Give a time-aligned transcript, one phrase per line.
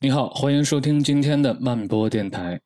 [0.00, 2.60] 你好，欢迎收听今天的慢播电台。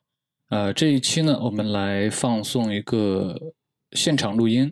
[0.51, 3.55] 呃，这一期呢，我们来放送一个
[3.93, 4.71] 现场录音，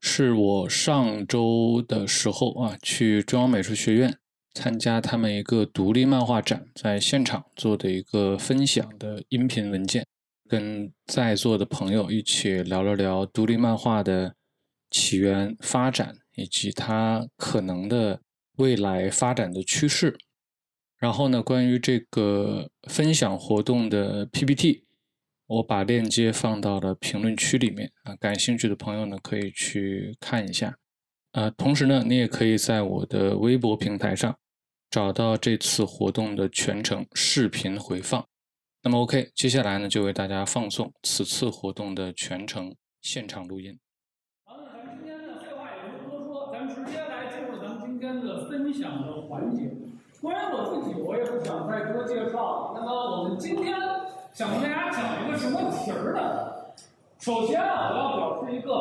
[0.00, 4.18] 是我上周的时候啊，去中央美术学院
[4.54, 10.04] 参加他们一个独立漫画展，在现场做的一个分享的音频文件，
[10.48, 14.34] 跟在座的朋友一起聊了聊独立漫画的
[14.90, 18.20] 起源、发展以及它可能的
[18.56, 20.18] 未来发展的趋势。
[20.98, 24.84] 然后呢，关于这个分享活动的 PPT，
[25.46, 30.76] 我把链接放到了评论区里面啊，感兴趣的朋友呢可以去看一下。
[31.32, 34.36] 呃，同时呢，你也可以在我的微博平台上
[34.90, 38.26] 找到这次活动的全程视频回放。
[38.82, 43.78] 那么 OK，接下来呢就为大家放送此次活动的全程现场录音。
[44.44, 49.87] 好，那咱们今天的废话也不多说，咱们直接来进入咱们今天的分享的环节。
[50.20, 52.72] 关于我自己，我也不想再多介绍了。
[52.74, 53.76] 那么我们今天
[54.32, 56.48] 想跟大家讲一个什么题儿呢？
[57.20, 58.72] 首先啊，我要表示一个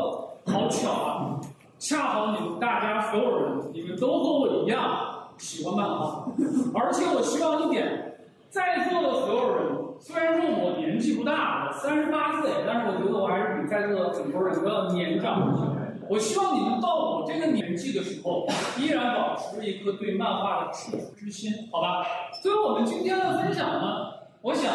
[0.46, 1.40] 好巧啊，
[1.78, 6.26] 恰好你们大家所有人，你们都和我一样喜欢漫画，
[6.74, 9.66] 而且我希望一点，在座的所有人，
[10.00, 15.77] 虽然说我年纪不大，我三十八岁，但是我觉得我还是比在座的很多人都要年长一些。
[16.10, 18.48] 我希望你们到我这个年纪的时候，
[18.80, 22.06] 依然保持着一颗对漫画的赤子之心，好吧？
[22.42, 24.72] 所以我们今天的分享呢，我想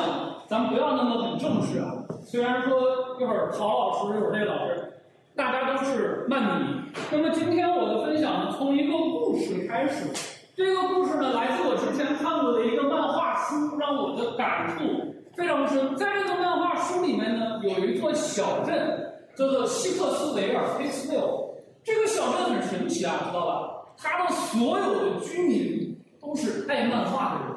[0.47, 2.05] 咱们不要那么很正式啊。
[2.23, 5.01] 虽然说一会儿陶老师，一会儿那老师，
[5.35, 6.67] 大家都是漫迷。
[7.11, 10.11] 那么今天我的分享呢，从一个故事开始。
[10.55, 15.97] 这个故事呢，来自我之前看过的一个漫画书，让我的感触非常深。
[15.97, 19.09] 在这个漫画书里面呢，有一座小镇。
[19.35, 21.53] 叫做希克斯维尔 （Hicksville），
[21.83, 23.69] 这个小镇很神奇啊，知道吧？
[23.97, 27.57] 它的所有的居民都是爱漫画的人，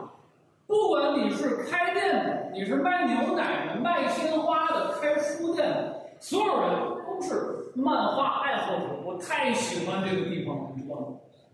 [0.68, 6.70] 不管你是开店的，你是卖牛奶的、卖鲜花的、开书店的，所有人
[7.06, 8.86] 都是漫画爱好者。
[9.04, 11.08] 我太喜欢这个地方了，你知道吗？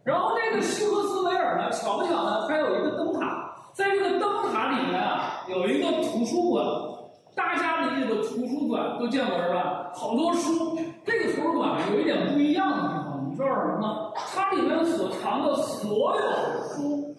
[0.03, 6.90] 然后这个希克斯维尔呢，巧不巧呢，它有一个灯塔，在这个灯塔里面啊，有一个图书馆。
[7.35, 9.91] 大家的这个图书馆都见过是吧？
[9.93, 10.77] 好多书。
[11.05, 14.11] 这个图书馆有一点不一样的地方，你知道什么吗？
[14.15, 16.21] 它里面所藏的所有
[16.69, 17.15] 书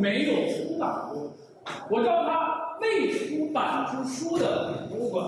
[0.00, 1.32] 没有出版过。
[1.90, 5.26] 我叫它未出版之书的博物馆。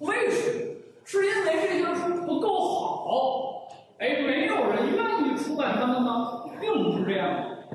[0.00, 0.74] 为什么？
[1.04, 3.68] 是因为这些书不够好？
[3.98, 6.44] 哎，没有人愿意出版它们吗？
[6.60, 7.28] 并不是这样，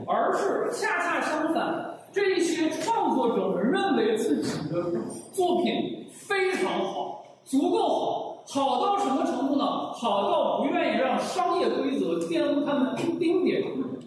[0.07, 1.92] 而是恰恰相反。
[2.13, 4.83] 这一些创作者们认为自己的
[5.31, 9.65] 作品非常好，足够好，好到什么程度呢？
[9.93, 13.63] 好到不愿意让商业规则玷污他们一丁点，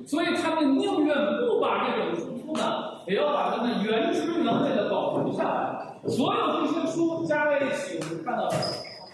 [0.06, 1.16] 所以他们宁愿
[1.48, 2.62] 不把这本书出版，
[3.08, 6.08] 也要把它们原汁原味的保存下来。
[6.08, 8.48] 所有这些书加在一起，我们看到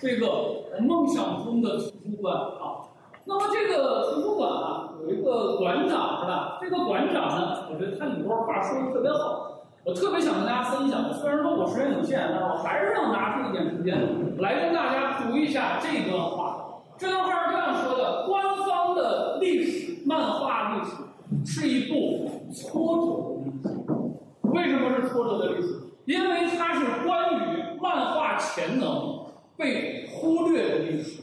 [0.03, 2.92] 这个梦想中的图书馆啊。
[3.25, 6.59] 那么这个图书馆啊，有一个馆长是吧？
[6.61, 11.13] 这个馆长呢，我觉得他里边话说的特别好，我特别想跟大家分享。
[11.13, 16.59] 虽然说我时间有限，但是我还是要拿出一点时间来跟大家读一下这段话。
[16.99, 20.97] 这段话是这样说的：官方的历史漫画历史
[21.45, 24.09] 是一部挫折的历史。
[24.51, 25.81] 为什么是挫折的历史？
[26.05, 31.22] 因为它是关于漫画潜能被忽略的历史。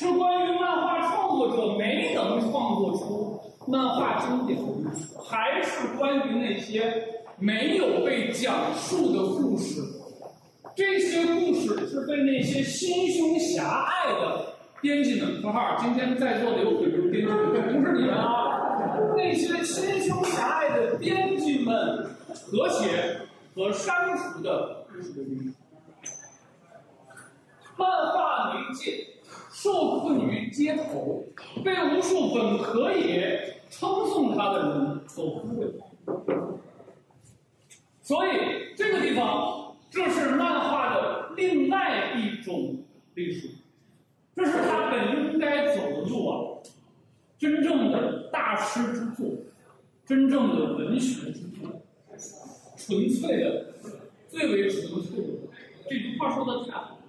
[0.00, 4.58] 是关于漫画创作者没能创作出漫画经典，
[5.22, 9.82] 还是关于那些没有被讲述的故事？
[10.74, 18.80] 这些故事是被那些心胸狭隘的编辑们（括号今天在座的有很多编辑，不是你们啊）
[19.14, 23.20] 那些心胸狭隘的编辑们和谐
[23.54, 25.52] 和删除的故事的历史。
[27.76, 29.06] 漫画媒介。
[29.62, 31.22] 受困于街头，
[31.62, 33.20] 被无数本可以
[33.68, 35.70] 称颂他的人所忽略。
[38.00, 38.30] 所以
[38.74, 42.78] 这个地方，这是漫画的另外一种
[43.12, 43.50] 历史，
[44.34, 46.56] 这是他本应该走的路啊！
[47.38, 49.30] 真正的大师之作，
[50.06, 51.82] 真正的文学之作，
[52.78, 53.74] 纯粹的，
[54.26, 55.28] 最为纯粹的。
[55.86, 56.99] 这句话说的太好。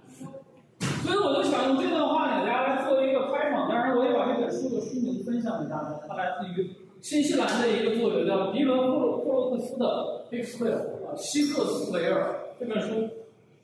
[1.06, 6.00] 所以我就想用这段话给大家来做一个开场，当然我也把这本书的书名分享给大家。
[6.08, 6.70] 它来自于
[7.02, 9.86] 新西兰的一个作者叫迪伦·霍洛霍洛克斯的
[10.34, 10.70] 《Hicksville》
[11.08, 13.10] 啊，希克斯维尔这本书，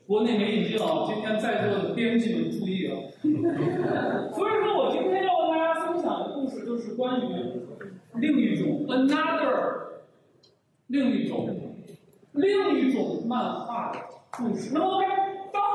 [0.06, 1.06] 国内没引进啊。
[1.06, 2.98] 今天在座的编辑们注意啊！
[4.34, 7.24] 所以说我今天要跟大家分享的故事，就是关于
[8.14, 9.86] 另一种 another，
[10.88, 11.48] 另一种
[12.32, 13.98] 另一种漫画的
[14.36, 14.70] 故事。
[14.74, 15.06] 那么 OK，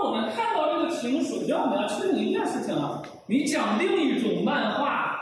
[0.04, 5.16] 我们看到这个题目，首先我们要确定一件事情啊，你讲另一种漫画，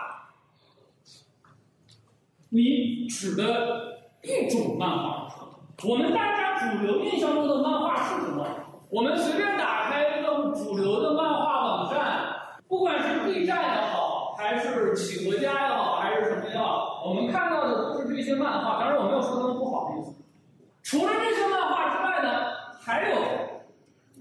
[2.49, 3.43] 你指的
[4.23, 5.27] 一种漫画。
[5.83, 8.45] 我们大家主流印象中的漫画是什么？
[8.89, 12.23] 我们随便打开一个主流的漫画网站，
[12.67, 18.79] 不管是 B 站也好，还是企鹅家也好，还是什么也好，我们看到的都是这些漫画。
[18.79, 20.15] 当然，我没有说他们不好的意思。
[20.81, 22.45] 除了这些漫画之外呢，
[22.81, 23.15] 还有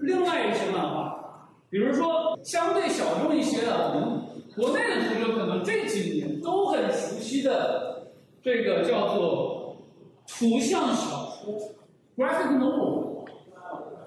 [0.01, 4.21] 另外一些漫画，比如说相对小众一些的，我们
[4.55, 8.11] 国内的同学可能这几年都很熟悉的
[8.41, 9.77] 这个叫做
[10.27, 11.55] 图像小说
[12.17, 13.11] （graphic novel）。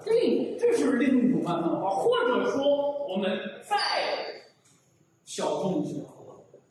[0.03, 3.75] 这这是另一种漫画，或者说我们再
[5.23, 6.01] 小众一些，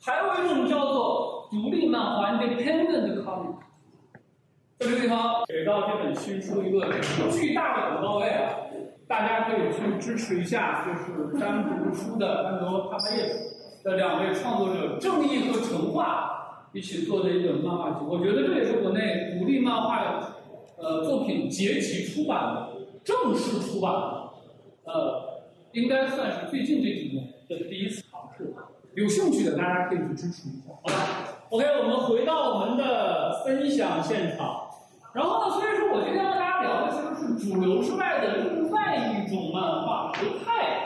[0.01, 3.55] 还有一种叫做独立漫画 （independent comic）。
[4.79, 6.87] 在这个地方给到这本新书一个
[7.33, 8.55] 巨大的广告位啊，
[9.07, 13.29] 大家可以去支持一下，就是单独出的单独他们业
[13.83, 20.33] 的两位创作者正义和成化一起做的一本漫画集，我觉得这也是国内独立漫画
[20.77, 22.69] 呃作品结集出版的
[23.05, 28.55] 正式出版的，呃，应该算是最近这几年的第一次尝试。
[28.95, 30.95] 有兴趣的大家可以去支持一下，好吧
[31.51, 34.63] ？OK，我们回到我们的分享现场。
[35.13, 38.64] 然后呢，所以说我今天跟大家聊的其实是主流之外的
[38.95, 40.85] 另一种漫画，不太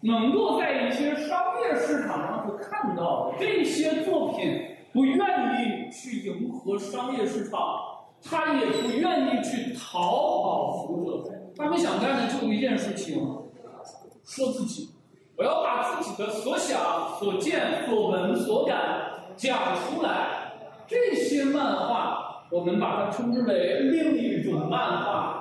[0.00, 7.58] 能够在一些商业市场上去看到的这些作品，不愿意去迎合商业市场，
[8.22, 10.00] 他也不愿意去讨
[10.42, 13.18] 好读者，他们想干的就一件事情，
[14.24, 14.90] 说自己，
[15.36, 18.76] 我要把自己的所想、所见、所闻、所感
[19.36, 20.52] 讲出来，
[20.86, 22.28] 这些漫画。
[22.52, 25.39] 我们把它称之为另一种漫画。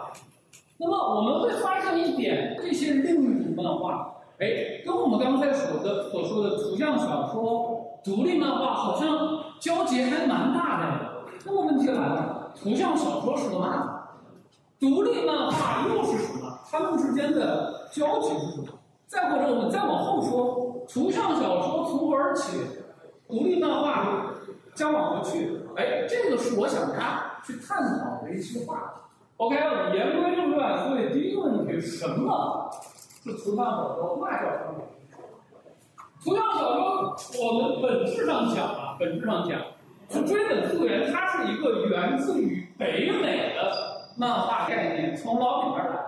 [0.81, 11.09] 那么我们会发现一点，这些另一种漫画，哎，跟我们刚才说的所说的图像小说、独立漫画好像交集还蛮大的。
[11.45, 14.03] 那么问题来了，图像小说是个嘛，
[14.79, 16.59] 独立漫画又是什么？
[16.71, 18.67] 它们之间的交集是什么？
[19.05, 22.57] 再或者我们再往后说，图像小说从何而起？
[23.27, 24.33] 独立漫画
[24.73, 25.59] 将往何去？
[25.75, 29.08] 哎，这个是我想他去探讨的一些话题。
[29.39, 29.55] OK，
[29.95, 32.69] 言归正传，所以第一个问题，什么
[33.23, 34.19] 是图像小说？
[34.21, 34.83] 那叫什么？
[36.21, 39.61] 图像小说，我们本质上讲啊，本质上讲，
[40.09, 45.99] 是追本溯源，它是一个源自于北美的漫画概念，从老里边来的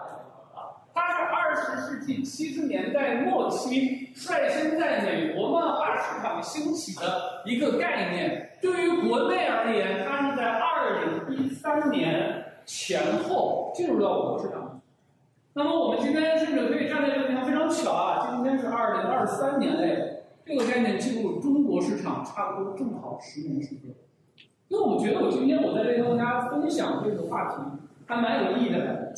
[0.54, 0.84] 啊。
[0.94, 8.60] 它是二十世纪七十年代末期率先在美国漫画市场兴起的一个概念。
[8.62, 14.80] 对于国内而言，它是在二零一三年前后进入到我国市场。
[15.54, 23.94] 那么我们今天甚至可以站在这个地方，非常巧啊，今天是二零二三年嘞，这个概念进入中国市场差不多正好十年时间。
[24.70, 27.58] 因为我觉得我今天我在这里跟大家分享这个话题
[28.08, 29.14] 还蛮有意义的，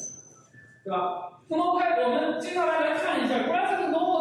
[0.83, 1.39] 对吧？
[1.47, 4.12] 那么 OK，我们接下来来看一下 graphic novel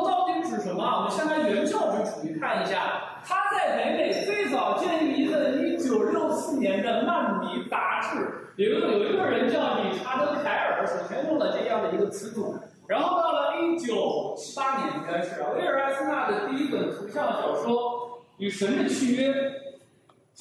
[0.83, 0.97] 啊？
[0.97, 3.21] 我们先来原教旨主义看一下。
[3.25, 12.57] 它在北美最早建于一个1964年的漫迷杂志，有一个有一个人叫理查德·凯尔，首先用了这样的一个词组。
[12.89, 17.73] 然后到了1978年，应该是威尔·艾斯纳的第一本图像小说
[18.39, 19.33] 《与神的契约》，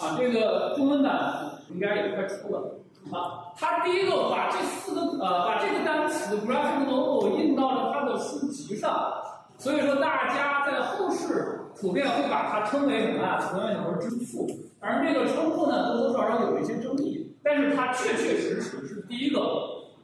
[0.04, 2.80] 啊，这个中文版应该也快出了。
[3.12, 9.14] 啊，他第一个把这四个呃，把这个单词 graphic novel 印到了他的书籍上，
[9.62, 11.60] 所以说大家在后世。
[11.80, 13.40] 普遍会把它称为什么啊？
[13.40, 14.46] 图像小说之父。
[14.82, 17.34] 而，这个称呼呢，多多少少有一些争议。
[17.42, 19.40] 但是它确确实实是第一个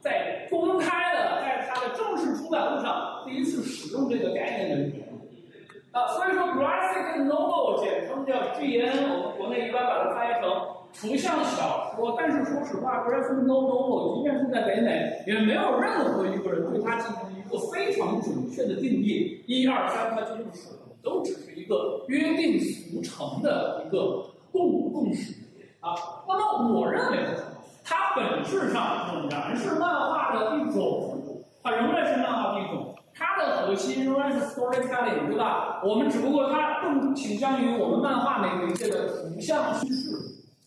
[0.00, 4.92] 在公开的，在它的正式出版物上第一次使用这个概念的人。
[5.92, 10.50] 啊，所以说 graphic novel 简称叫 GN，我们国内一般把它翻译成
[10.98, 12.16] 图像小说。
[12.18, 19.42] 但是说实话，graphic novel 即便是在北美，也没有任何一个人对它进行一个非常准确的定义。
[19.46, 20.42] 一二三，它就是
[21.02, 25.32] 都只是一个约定俗成的一个共共识
[25.80, 25.94] 啊。
[26.28, 27.18] 那么我认为，
[27.82, 35.80] 它本质上仍然是漫画的一种，它仍然是漫画的一种，它的核心仍然是 storytelling，对吧？
[35.82, 40.17] 我们只不过它更倾向于我们漫画媒介的图像叙事。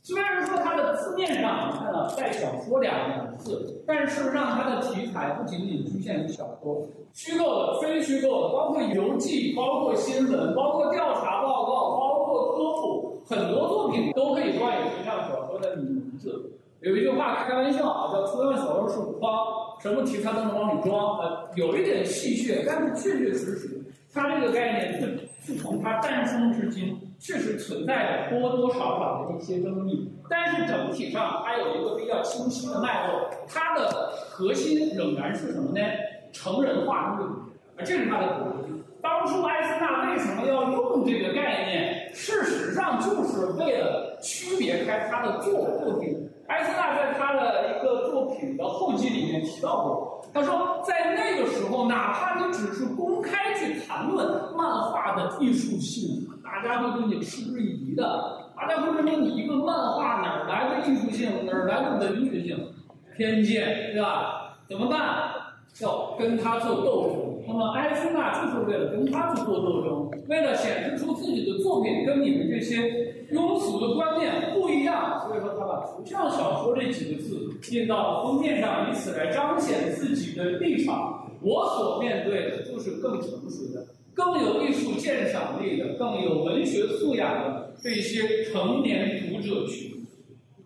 [0.03, 16.51] 虽然说它的字面上你看到带小说两个字，但是让它的题材不仅仅局限于小说，虚构的、非虚构的，包括游记、包括新闻、包括调查报告、包括科普，很多作品都可以冠以图像小说的名字。
[16.81, 19.31] 有一句话开玩笑啊，叫“图像小说是五方，
[19.79, 21.19] 什么题材都能往里装”。
[21.21, 23.79] 呃，有一点戏谑，但是确确实实，
[24.11, 30.11] 它这个概念是自从它诞生至今，确实存在着多多少少的一些争议。
[30.27, 35.85] 但是整体上，它有一个比较清晰的脉络，它的核心仍然是什么呢？
[36.33, 38.83] 成人化论，啊，这是它的核心。
[39.03, 42.11] 当初艾斯纳为什么要用这个概念？
[42.13, 46.30] 事实上，就是为了区别开他的作作品。
[46.51, 62.73] 艾斯纳在他的一个作品的后记里面提到过，他说，在那个时候，哪怕你只是公开去谈论漫画的艺术性，大家会对你嗤之以鼻的，大家会认为你一个漫画哪儿来的艺术性，哪儿来的文学性，
[63.15, 64.57] 偏见，对吧？
[64.67, 65.31] 怎么办？
[65.79, 67.30] 要跟他做斗争。
[67.47, 81.27] 那么埃斯纳就是为了跟他去做斗争，为了显示出自己的作品跟你们这些庸俗的观念不一样，所以说他把图像小说这几个字印到了封面上，以此来彰显自己的立场。
[81.41, 83.83] 我所面对的就是更成熟的、
[84.13, 90.05] 更有艺术鉴赏力的、更有文学素养的这些成年读者群。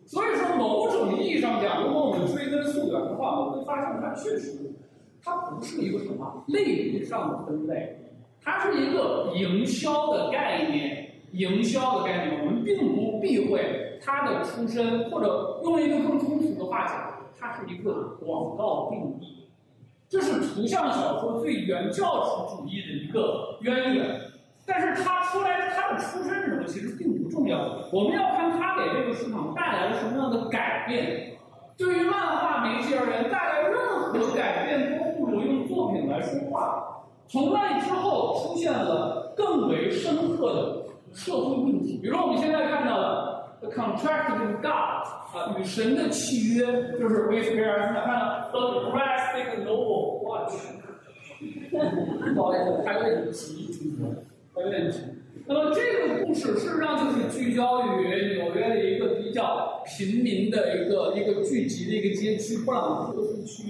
[0.06, 4.65] 所以说，某种意义上讲，如果我们追根溯源的话，我会发现它确实。
[5.26, 7.98] 它不是一个什么类别上的分类，
[8.44, 19.48] 它是一个营销的概念，营销的概念，我们并不避讳它的出身，或者用一个更通俗的话讲，它是一个广告定义，
[20.08, 24.22] 这是图像小说最原教旨主义的一个渊源。
[24.68, 31.32] 但是它出来，它的出身是什么，其实并不重要，我们要看它给这个市场带来了什么样的改变。
[31.78, 36.92] 对于漫画媒介而言，带来任何改变都我用作品来说话。
[37.28, 44.64] 从那之后，出现了更为深刻的社会问题，比如说我们现在看到的《The Contract with God》
[45.36, 46.66] 啊，与神的契约，
[47.00, 47.96] 就是维斯比尔看
[48.52, 49.68] 《The Graphic Novel》，
[50.24, 50.56] 我去，
[52.36, 53.74] 不好意思，还有点急，
[54.54, 55.00] 还有点急。
[55.48, 63.64] 那么这个故事事实上就是聚焦于纽约的一个比较平民的一个一个聚集的一个街区——布朗克斯区。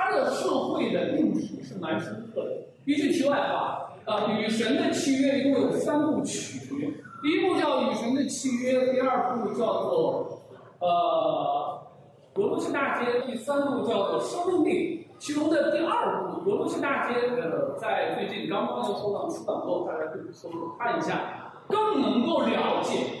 [0.00, 2.50] 它的社会的命题是蛮深刻的。
[2.86, 6.58] 一句题外话，呃，《与神的契约》一共有三部曲，
[7.22, 10.40] 第一部叫《与神的契约》，第二部叫做
[10.78, 11.78] 呃
[12.40, 14.96] 《罗布西大街》，第三部叫做《生命力》。
[15.18, 23.20] 其中的第二部《罗布西大街》呃，在最近刚刚又收到出版后，大家可以搜索看一下，更能够了解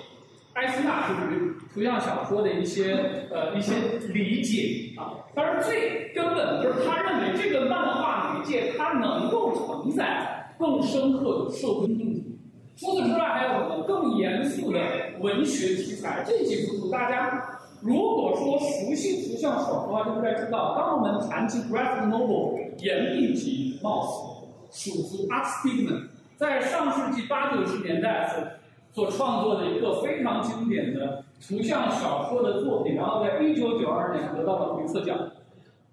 [0.54, 3.74] 埃斯纳对于图像小说的一些呃一些
[4.12, 5.24] 理解啊。
[5.34, 12.38] 当然，最根本的就是他认为这个漫画媒介它能够承载更深刻的社会命题。
[12.76, 14.80] 除此之外，还有什么更严肃的
[15.20, 16.24] 文学题材？
[16.26, 17.56] 这几幅图大家。
[17.82, 28.44] 如果说熟悉图像小说的话，就应该知道，当我们谈及 graphic novel，言必及 mouse，属于 a r t s t i g m a n 在上世纪八九十年代所
[28.92, 35.16] 所创作的一个非常经典的图像小说的作品，然后在一九九二年得到了普利策奖。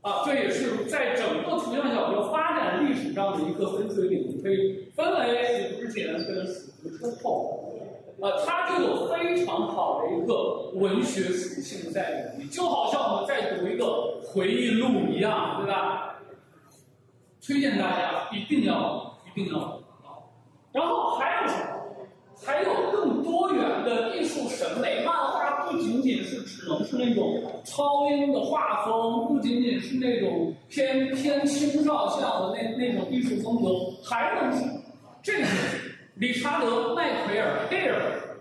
[0.01, 7.63] 啊，这也是在整个图像小说发展历史上的一个分水岭，可以分为史之前跟史之后。
[8.19, 16.15] 呃，它就有非常好的一个文学属性在里面，就好像我们在读一个回忆录一样，对吧？
[17.45, 19.79] 推荐大家一定要一定要
[20.71, 21.76] 然后还有什么
[22.47, 33.67] 还有更多元的艺术审美，漫画不仅仅是只能是那种超英的画风，不仅仅是那种偏偏青少向的那那种艺术风格，
[34.01, 34.63] 还能是
[35.21, 35.47] 这个。
[36.15, 37.93] 理查德·麦奎尔 （Hare），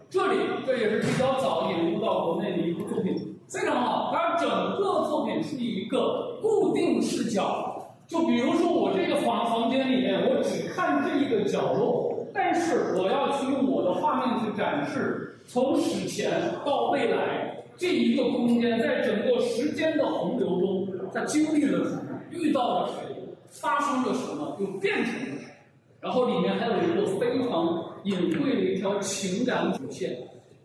[0.08, 4.10] 这里这也是比较早引入到国内的一部作品，非常好。
[4.14, 12.05] 它整个作品是一个固定视角，就比如说我这个房房间里面，我只看这一个角落，
[12.36, 16.30] 但是我要去用我的画面去展示从史前
[16.66, 23.16] 到未来这一个空间，在整个时间的洪流中，它经历了什么，遇到了谁，
[23.48, 25.50] 发生了什么，又变成了什么。
[26.00, 30.14] 然后里面还有一个非常隐晦的一条情感主线，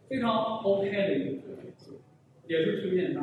[0.09, 1.41] 非常 OK 的一个，
[2.47, 3.21] 也是推荐的。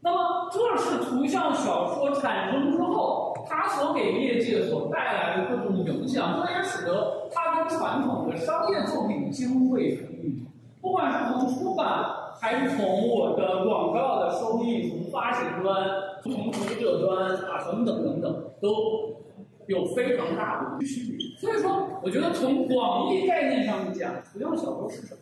[0.00, 10.46] 那么这是图像小说产生之后，它所给业界所带来的各种影响，这也使得它跟传统的商业作品泾渭分明。
[10.80, 12.04] 不管是从出版，
[12.40, 15.88] 还是从我的广告的收益，从发行端，
[16.22, 19.14] 从读者端啊等等等等，都。
[19.66, 25.20] 有非常大的区别，所以说，我觉得从广义概念上讲，图像小说是什么？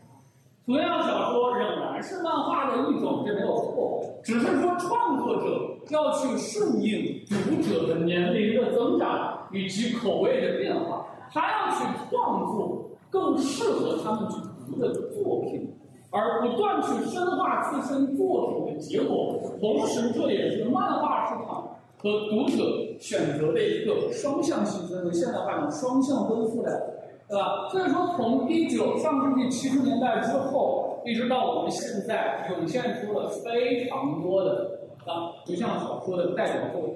[0.65, 4.01] 图像小说仍然是漫画的一种，这没有错。
[4.23, 15.75] 只是说创作者要去顺应读者的年龄的增长以及口味的变化，他要去创作更适合他们去读的作品，
[16.11, 19.41] 而不断去深化自身作品的结果。
[19.61, 22.63] 同时，这也是漫画市场和读者
[23.01, 27.02] 选择的一个双向性，分为现代化的双向奔赴的。
[27.33, 27.67] 对吧？
[27.71, 36.91] 所以说，从一九上世纪七十年代之后，一直到我们现在，涌现出了非常多的啊图像小说的代表作。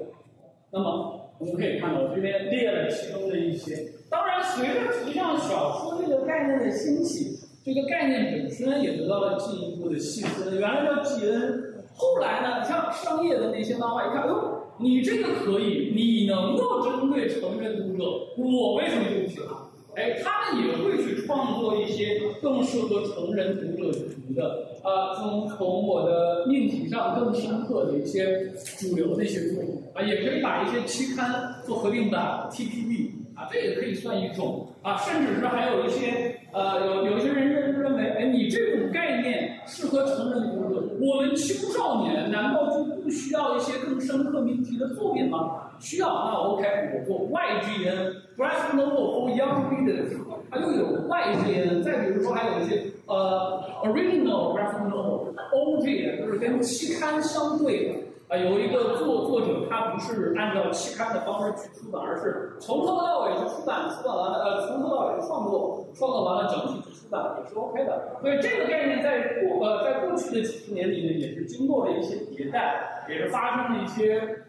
[0.71, 3.83] 那么，我们可以看到，这边列了其中的一些。
[4.11, 10.52] 当然，随着图像小说这个概念的兴起，这个概念本身也得到了进一步的细分。
[10.52, 11.62] 原来叫 GN，
[11.95, 18.05] 后来呢，像商业的那些漫画，一看，哟，你这个可以，你能够针对成人读者，
[18.37, 19.66] 我为什么就不行啊？
[19.97, 37.66] 哎，他们也会去创作一些更适合成人读者读的，啊，从从我的命题上更深刻的一些主流的一些作品，啊，也可以把一些期刊做合并版 TPB，啊，这也可以算一种，啊，甚至是还有一些，呃，有有一些人认
[37.97, 45.62] 为，哎，你这种概念适合成人的读者，我们青少年难道就不需要一些更深刻命题的作品吗？
[45.79, 50.17] 需要，那 OK，我做 YGN，Graph novel for young readers，
[50.50, 57.95] 它又有 YGN，再比如说还有一些呃 original Graph novel，OGN，就是跟期刊相对的，
[58.28, 68.16] 啊，有一个作作者他不是按照期刊的方式去出版，而是从头到尾去出版，出版完了，呃，从头到尾创作，创作完了整体去出版也是 OK 的。
[68.21, 74.45] 所以这个概念在过呃在过去的几十年里呢，也是经过了一些迭代，也是发生了一些。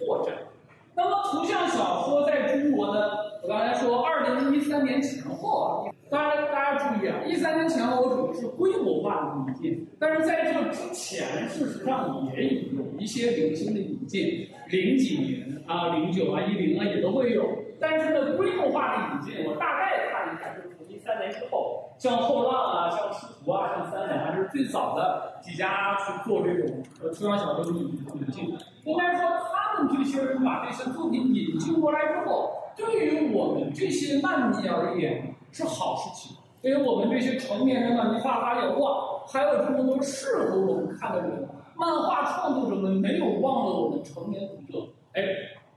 [0.00, 0.34] 拓展。
[0.96, 3.08] 那么图像小说在中国呢？
[3.40, 5.68] 我刚才说，二零一三年前后啊，
[6.08, 17.44] 当然大家注意啊，一三年前我指的是规模化的引进，但是在这之前，事实上也有一些零星的引进，零几年啊，零九啊，一零啊也都会有。
[17.80, 28.44] 但是呢，规模化的引进，我大概看一下，就是从一三年之后，像后浪啊，像视图啊，像三联，啊，就是最早的几家去做这种呃图像小说的引引进。
[28.84, 36.36] 应该说，他们这些人把这些作品引进过来之后，对于我们这些漫迷而言是好事情。
[36.62, 44.86] 因为我们这些成年人呢，你发发现哇，还有这么多适合我们看的人，漫画创作者们没有忘了我们成年读者。
[45.12, 45.22] 哎，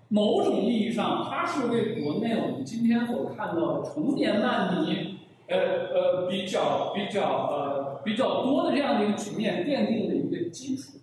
[0.08, 5.58] 某种意义上，它是为国内我们今天所看到的成年漫迷，呃
[5.93, 10.93] 呃，比较比较呃比较多的这样的一个局面奠定的一个基础。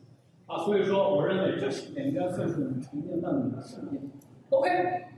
[0.46, 4.02] 啊，所以说，我认为这是应该算是我们成年漫迷的盛宴。
[4.50, 4.68] OK，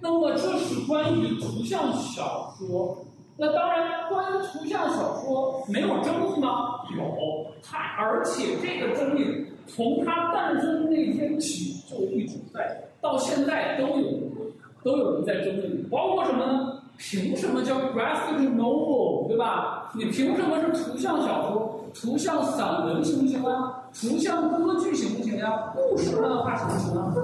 [0.01, 3.05] 那么这是关于图像小说。
[3.41, 6.81] 那当然，关于图像小说没有争议吗？
[6.97, 14.09] 有，它而且这个争议从它诞生那天起就一直在，到现在都有
[14.83, 15.89] 都有人在争论。
[15.89, 16.78] 包括什么呢？
[16.99, 19.91] 凭什么叫 graphic novel，对吧？
[19.95, 21.85] 你凭什么是图像小说？
[21.95, 23.85] 图像散文行不行啊？
[23.95, 25.73] 图像歌剧行不行呀？
[25.75, 27.15] 故事漫画行不行啊？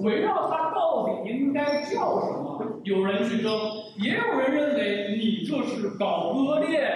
[0.00, 2.62] 围绕它到底应该叫什么？
[2.84, 3.50] 有人去争，
[3.98, 6.86] 也有人认为你这是搞割裂，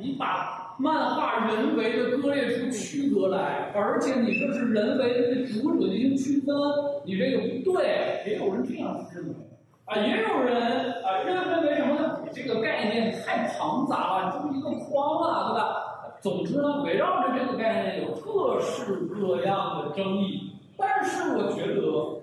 [0.00, 6.56] 你把漫画人为的割裂出区隔来，而且你这是人为的对读者进行区分，
[7.04, 8.22] 你这个不对。
[8.26, 9.34] 也有人这样认为，
[9.84, 12.20] 啊，也有人啊认认为什么呢？
[12.24, 16.18] 你这个概念太庞杂了，这么一个框啊，对吧？
[16.20, 22.22] 总之呢，围绕着这个概念有各式各样的争议，但是我觉得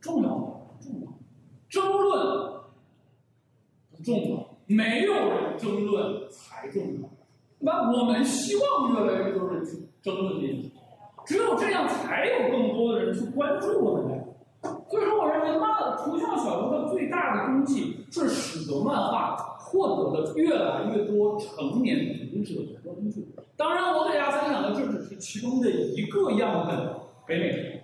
[0.00, 0.48] 重要吗？
[0.80, 1.08] 重要，
[1.68, 2.52] 争论
[3.90, 7.08] 不重要，没有人争论才重要，
[7.58, 7.90] 那？
[7.92, 10.70] 我们希望越来越多人去争论这些，
[11.26, 14.21] 只有这样才有更多的人去关注我们。
[14.62, 19.48] 所以说，我认为漫图像小说的最大的功绩是使得漫画。
[19.72, 21.96] 获得了越来越多成年
[22.30, 23.26] 读者的关注。
[23.56, 26.90] 当然，我给大家分享的这只是其中的一个样本，
[27.26, 27.82] 北美。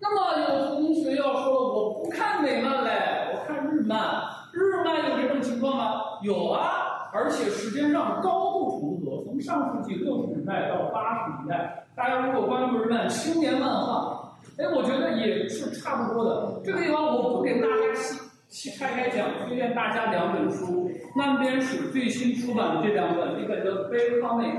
[0.00, 4.22] 那么有同学要说了，我不看美漫嘞，我看日漫。
[4.54, 6.00] 日漫有这种情况吗？
[6.22, 9.22] 有啊，而且时间上高度重合。
[9.26, 14.21] 从上世纪六十年代到八十年代，大家如果关注日漫青年漫画，
[14.58, 16.60] 哎，我觉得也是差不多的。
[16.64, 18.70] 这个地方我不给大家细细。
[18.78, 20.90] 拆开讲，推荐大家两本书。
[21.14, 24.52] 漫边史最新出版的这两本，一本叫《悲康美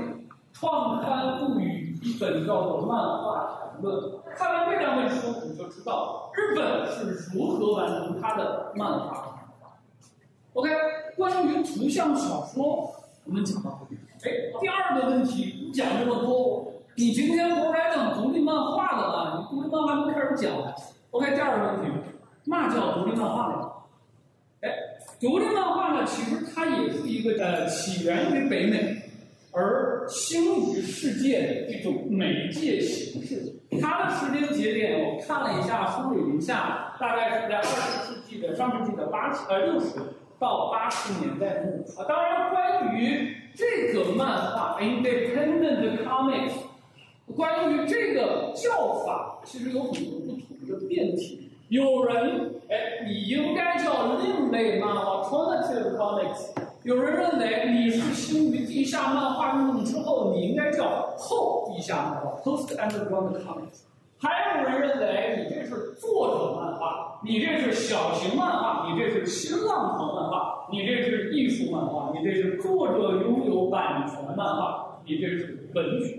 [0.52, 3.96] 创刊物语》，一本叫做《漫画谈论》。
[4.36, 9.46] 看完这两本书，你就知道日本是如何完成它的漫画。
[10.54, 10.70] OK，
[11.16, 12.92] 关于图像小说，
[13.24, 14.00] 我们讲到这里。
[14.24, 19.48] 哎，第二个问题，你讲这么多，你今天不是来讲独立漫画的吗？
[19.50, 20.52] 你独立漫画还没开始讲。
[21.10, 21.90] OK，第二个问题，
[22.44, 23.70] 嘛叫独立漫画呢？
[24.60, 24.70] 哎，
[25.20, 29.02] 独立漫画呢，其实它也是一个呃起源于北美，
[29.52, 33.60] 而兴于世界的一种媒介形式。
[33.80, 39.98] 它的时间节点我看了一下，梳理了一下，大概是在二十世纪的上世纪的八十呃六十
[40.38, 42.06] 到八十年代末啊。
[42.08, 46.52] 当然，关于这个漫画 Independent Comics，
[47.32, 51.50] 关于这个叫法，其实有很多不同的辩题。
[51.68, 56.50] 有人哎，你应该叫另类漫画 Alternative Comics。
[56.82, 63.84] 有人认为你是兴于地下漫画运动之后，你应该叫后地下漫画 Post Underground Comics。
[64.18, 76.18] 还有人认为你这是作者漫画，你这是小型漫画，你这是新浪潮漫画，你这是艺术漫画，你这是作者拥有版权漫画，你这是文学。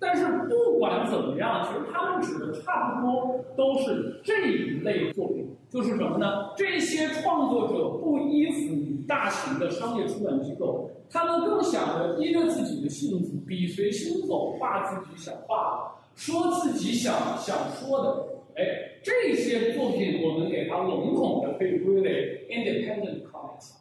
[0.00, 6.50] 但是不管怎么样，其实他们指的差不多都是这一类作品，就是什么呢？
[6.56, 18.24] 这些创作者不依附于大型的商业出版机构，他们更想着依着自己的性子，笔随心走，画自己想画的，说自己想想说的。
[18.56, 18.64] 哎，
[19.04, 23.74] 这些作品我们给它笼统的可以归为 independent comics。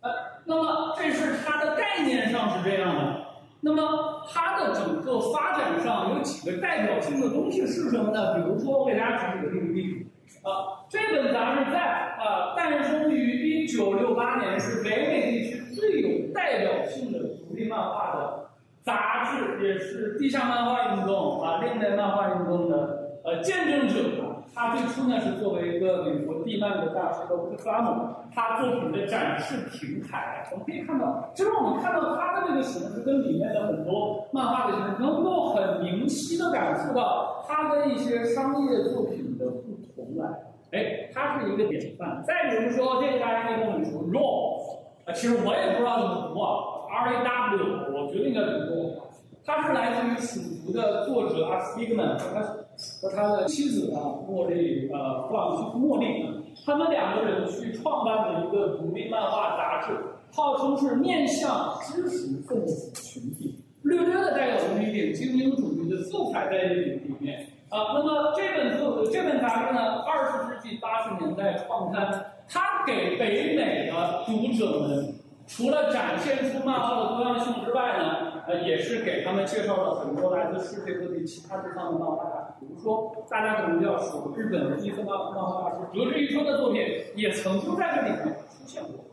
[0.00, 0.10] 呃，
[0.46, 3.27] 那么这是它的概念上是这样的。
[3.60, 8.34] 那么它的整个发展上有几个代表性的东西是什么呢？
[8.34, 10.86] 比如说，我给大家举几个例子啊。
[10.88, 18.50] 这本杂志在啊诞生于一九六八年，是北美地区最有代表性的独立漫画的
[18.82, 24.27] 杂志，也是地下漫画运动啊另类漫画运动的呃见证者。
[24.58, 40.26] 他最初呢是作为一个美国地漫的大师的克拉姆，他作品的展示平台，我们可以看到，就是我们看到他的这个形式跟里面的很多漫画的形式，能够很明晰的感受到他跟一些商业作品的不同来。
[40.72, 42.20] 哎，他是一个典范。
[42.26, 49.02] 再比如说，这个大家应该都很熟，Raw，啊，其实我也不知道怎么读啊，R A W，我觉得应该读 Raw。
[49.46, 52.66] 他是来自于蜀族的作者阿斯蒂格曼，他。
[53.00, 56.24] 和他的妻子啊，茉莉，呃，弗朗西斯茉莉，
[56.64, 59.92] 他们两个人去创办了一个独立漫画杂志，
[60.32, 67.94] 号称是面向知识分子群体，略略的带有那么一点精英主义的色彩在里里面啊。
[67.94, 75.14] 那么这本作这本杂志呢，二十世纪八十年代创刊，它给北美的读者们，
[75.48, 78.28] 除了展现出漫画的多样性之外呢。
[78.48, 86.82] 呃，也是给他们介绍了很多来自世界各地其他地方的漫画，比如说大家可能比较熟日本的第一个漫漫画大师德志一春的作品，
[87.14, 89.04] 也曾经在这里面出现过。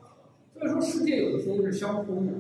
[0.53, 2.33] 所以说，世界有的时候是相通的。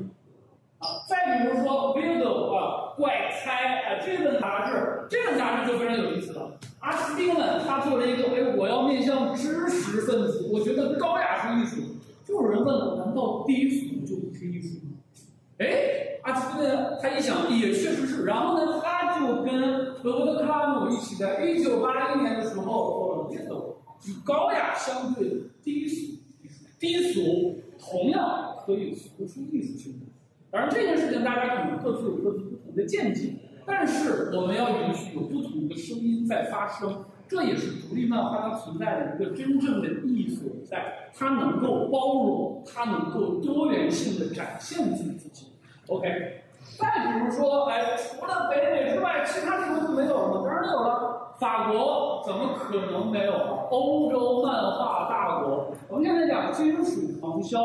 [0.79, 6.51] 啊，再比如说 b i l d o 啊，怪猜啊，这本杂志，这本杂志就非常有意思了。
[6.79, 11.95] 阿斯汀呢，他做了一个，哎，我要面向知识分子，我觉得高雅是艺术。
[12.25, 14.97] 就有人问了，难道低俗就不是艺术吗？
[15.59, 15.65] 哎，
[16.25, 16.97] 阿斯呢？
[16.99, 18.25] 他一想，也确实是。
[18.25, 26.17] 然后呢，他就跟罗伯特·克拉姆一起，在一九八一年的时候做了这个与高雅相对的低俗。
[26.79, 30.01] 低俗同样可以突出艺术性。
[30.49, 33.35] 当然，这件事情大家可能各自有各自不同的见解，
[33.65, 37.05] 但是我们要允许有不同的声音在发声。
[37.27, 45.47] 这也是独立漫画它存在的一个真正的意义所在，它能够包容，它能够多元性的展现自己。
[45.87, 46.41] OK，
[46.79, 50.41] 再比如说，哎，除了北美之外，其他地方就没有了吗？
[50.43, 53.33] 当然有了，法国怎么可能没有？
[53.69, 57.59] 欧洲漫画大国，我们现在讲金属狂销，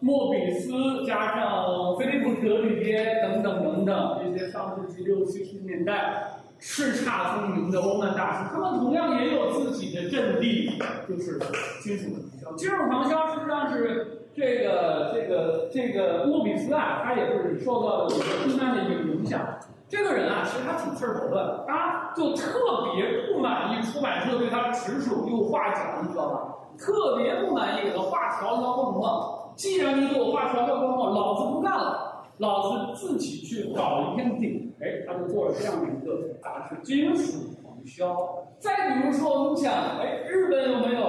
[0.00, 6.30] 莫比斯加上菲利普·德里耶等等等等这些上世纪六七十年代。
[6.60, 11.38] 叱咤风云的欧曼大师，他们同样也有自己的阵地，就是
[11.82, 12.52] 金属狂销。
[12.56, 19.40] 金属狂销实际上是这个这个这个莫比斯啊，他也是受到了这个动漫的一个影响。
[19.88, 26.54] 这个人啊，其实他挺刺头的，他就特别不满意出版社对他指手又画脚，你知道吧？
[26.76, 29.52] 特别不满意给他画条条框框。
[29.54, 32.10] 既然你给我画条条框框，老子不干了。
[32.38, 38.12] 老子自己去搞一片地，哎，他就做了这样的一个杂志《金属狂销》。
[38.58, 41.00] 再比如说，我们讲，哎，日本有没有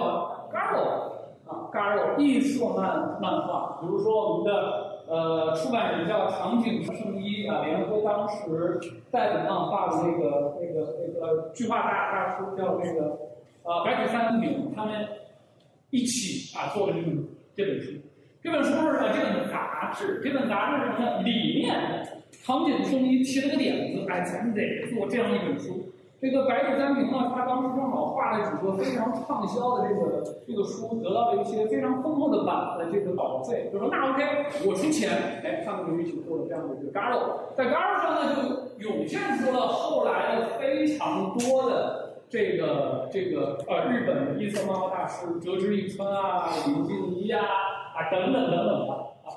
[0.53, 1.14] Garo
[1.55, 8.79] 啊？Garo 异色漫漫画，比如说我们的呃出版人叫长井胜一啊，联合当时
[9.11, 13.17] 在本漫画的那个那个那个巨画大大叔叫那个
[13.63, 15.07] 呃白土三明，他们
[15.89, 17.91] 一起啊做了这本这本书。
[18.43, 21.21] 这本书是呃这本杂志，这本杂志是什么呢？
[21.23, 22.07] 里面
[22.45, 24.61] 唐景崧一提了个点子，哎，咱们得
[24.93, 25.91] 做这样一本书。
[26.25, 34.23] 这个白纸三平呢，他当时正好画了几个非常畅销的这个这个书，得到了一些非常丰厚的版的这个稿费，就说那 OK，
[34.67, 35.11] 我出钱，
[35.43, 47.45] 哎，他们就一起做了这样的一个 Garo，在 Garo 上呢就涌现出了后来的非常多的这个这个呃日本的一色漫画大师折枝一村啊、林静怡啊
[47.93, 49.29] 啊等等等等吧啊，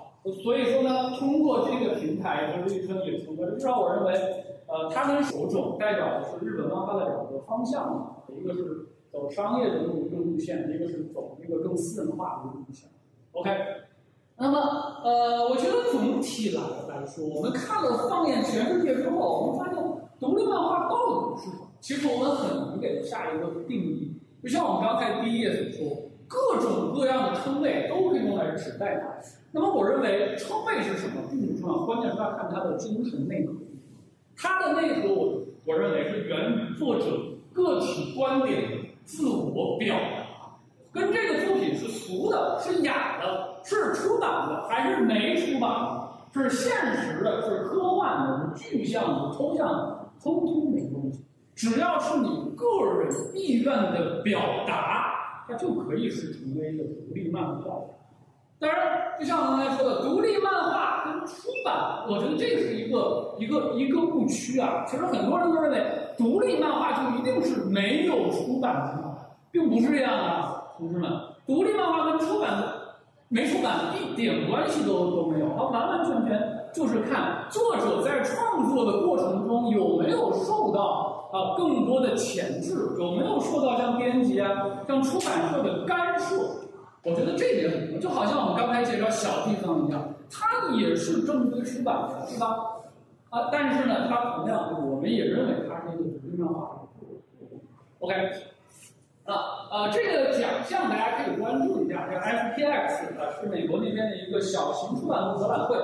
[0.43, 4.15] 所以说呢，通过这个平台，折枝一村也成为至少我认为。
[4.69, 12.91] 呃，它跟手冢代表的是日本漫画的两个方向嘛，一个是走商业的路路路线，一个是走那个更私人化的路线。
[13.33, 13.51] OK，
[14.37, 14.59] 那么
[15.03, 19.83] 呃，我觉得总体来来说，我们看了放眼全世界之后，我们发现
[20.21, 21.63] 独立漫画到底是什么？
[21.81, 24.21] 其实我们很难给它下一个定义。
[24.43, 25.97] 就像我们刚才第一页所说，
[26.29, 29.15] 各种各样的称谓都可以用来指代它。
[29.51, 33.55] 那么我认为称谓是什么并不重要，关键是要看它的精神内核。
[34.41, 37.05] 它的内核，我我认为是源于作者
[37.53, 40.57] 个体观点的自我表达，
[40.93, 45.69] 跟这个作品是俗的、是雅的、是出版的还是没出版
[46.33, 46.73] 的，是现
[47.03, 51.25] 实的、是科幻的、是具象的、抽象的，通通没关系。
[51.57, 52.65] 只要是你个
[53.01, 57.81] 人意愿的表达，它就可以是成为一个独立漫画。
[58.61, 64.85] 当然，就像我刚才说的，独立漫画跟出版，我觉得这是一个一个一个误区啊。
[64.85, 65.81] 其实很多人都认为，
[66.17, 69.15] 独立漫画就一定是没有出版的，
[69.53, 71.09] 并不是这样啊，同志们。
[71.47, 72.51] 独立漫画跟出版
[73.29, 84.51] 没出版一点关系都都没有，它完完全全就是看作者在创作的过程中有没有受到啊更多的潜质，有没有受到像编辑啊、
[84.89, 86.35] 像出版社的干涉。
[87.09, 92.77] 我觉得这点很重要，就好像我们刚才介绍小地方一样，它也是正规出版的，是吧？
[93.31, 96.83] 啊，但是呢，它同样，我们也认为它是一个独立漫画。
[98.01, 98.15] OK，
[99.25, 99.35] 啊
[99.71, 105.77] 啊，这个奖项大家可以关注一下，这个 SPX 啊，是美国那边的一个小型出版物博览会。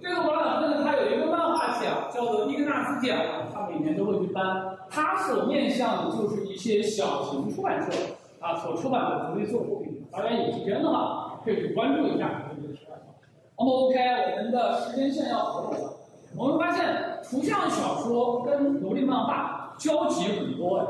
[0.00, 3.18] 这个博览会呢，它有一个漫画奖，叫做伊格纳斯奖，
[3.52, 7.92] 它每年都会去颁，它所面向的就是一些小型出版社
[8.40, 9.87] 啊所出版的独立作品。
[10.10, 13.14] 大家有时间的话，可以去关注一下这个题外话。
[13.58, 13.96] 那么 OK，
[14.36, 15.92] 我们的时间线要合拢了。
[16.36, 16.84] 我们发现
[17.22, 20.84] 图像小说跟独立漫画交集很多呀，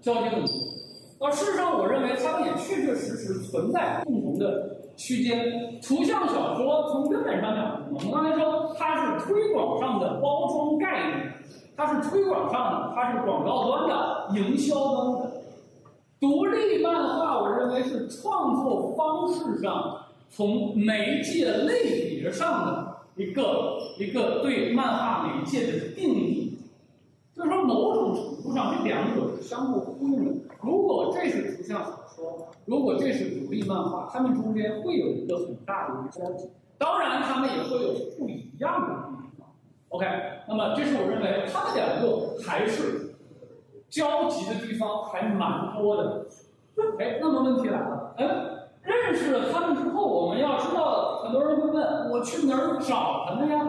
[0.00, 0.48] 交集很多。
[1.20, 5.80] 而事实上，我认为它们也确确实实存在共同的区间。
[5.80, 11.32] 图像小说从根本上讲，我们刚才说它是推广上的包装概念，
[11.76, 15.33] 它是推广上的，它是广告端的、营销端的。
[16.24, 26.58] 独立漫画，我认为是创作方式上从媒介类别上的一个一个对漫画媒介的定义。
[27.34, 30.32] 就是说，某种程度上，这两者是相互呼应的。
[30.62, 36.48] 如果这是图像小说，如果这是独立漫画，它们中间会有一个很大的一个交集。
[36.78, 39.46] 当然，它们也会有不一样的地方。
[39.90, 40.06] OK，
[40.48, 43.10] 那么这是我认为它们两个还是。
[43.94, 46.26] 交集的地方还蛮多的，
[46.98, 48.26] 哎，那么问题来了，哎，
[48.82, 53.64] 认识了他们之后，我们要知道，很多人会问，我去哪儿找他们呀？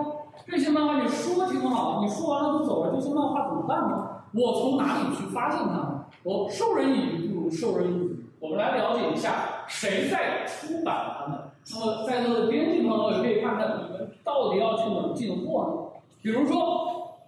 [0.47, 4.23] 这些漫画你说挺好，你说完了就走了，这些漫画怎么办呢？
[4.33, 6.05] 我从哪里去发现他们？
[6.23, 11.39] 我授人以鱼不如授人以渔，我们来了解一下谁在出版他们。
[11.71, 16.01] 那么在座的编辑朋友也可以看看，你们到底要去哪儿进货呢？
[16.23, 17.19] 比如说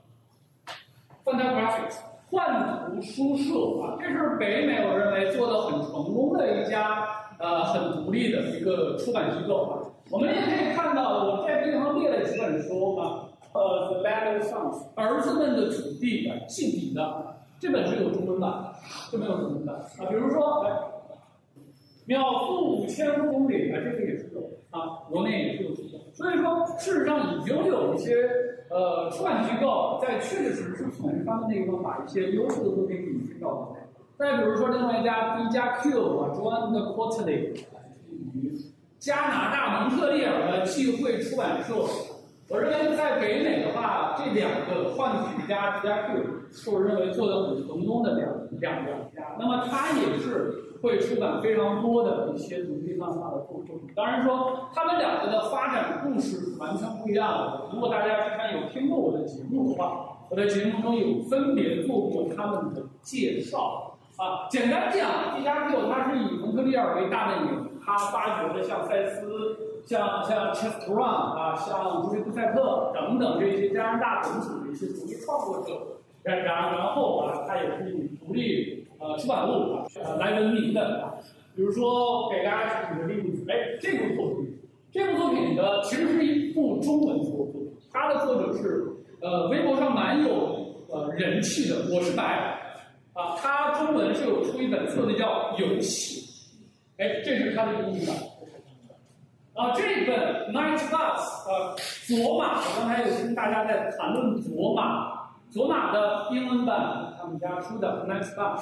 [1.23, 1.97] ，Fantagraphics。
[2.29, 7.07] 幻图书社啊，这是北美我认为做的很成功的一家
[7.39, 9.71] 呃很独立的一个出版机构啊。
[10.09, 18.73] 我们也可以看到，我在这地方列了几本书啊，呃，《The Land of Sons》儿子们的土地的记笔的这本是有中文版，
[19.11, 20.05] 这没有中文版啊。
[20.09, 20.71] 比如说，哎，
[22.05, 25.86] 秒速五千公里啊，这个也是有啊，国内也是有出。
[26.17, 28.27] 所以说，事实上已经有一些。
[28.69, 33.87] 呃，出版机构在确确实实从他们那个地方把一些优秀的作品给你介绍过来。
[34.17, 37.63] 再比如说，另外一家第一家 Q 啊，John Quarterly，
[38.33, 38.51] 于
[38.99, 41.75] 加拿大蒙特利尔的聚会出版社。
[42.49, 49.37] 我认为在北美的话，这两个幻曲家这家 Q 是我认为做的很成功的两两两家。
[49.39, 50.66] 那么它也是。
[50.81, 53.79] 会出版非常多的一些独立漫画的作品。
[53.95, 57.69] 当然说，他们两个的发展故事完全不一样的。
[57.73, 63.93] 如果大家之前有听过我的节目的话，我在节目中有分别做过他们的介绍。
[64.17, 81.13] 啊，简单讲，蒂加 Q 他是以蒙特利尔为大本营，他发掘了像塞斯、像像 c h e s t r o n 啊，像朱利布塞特等等这些加拿大本土的一些独立创作者，然然然后啊，他也是以独立呃出版物啊呃来闻名的啊。
[81.55, 84.59] 比如说给大家举个例子，哎，这部作品，
[84.91, 88.85] 这部作品的其实是一部中文作品，它的作者是
[89.21, 92.23] 呃微博上蛮有呃人气的，我是白
[93.13, 96.21] 啊，他中文是有出一本册子叫《游戏》，
[97.03, 98.15] 哎，这是他的英语版。
[99.55, 108.61] 啊，这一本 Night Bus，呃，左马，我刚才有听大家在谈论左马，左马的英文版，他们家出的 Night Bus，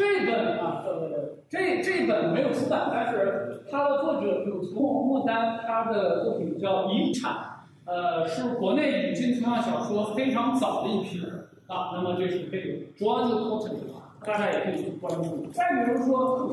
[0.00, 7.32] 这本啊，呃，这这本没有出版，但是它的作者有从墨丹，他的作品叫《遗产》，
[7.84, 13.76] 呃，是国内引进图像小说非常早的一批人啊，那么这是这个 John Cotton，
[14.24, 15.46] 大家也可以去关注。
[15.52, 16.50] 再比如说。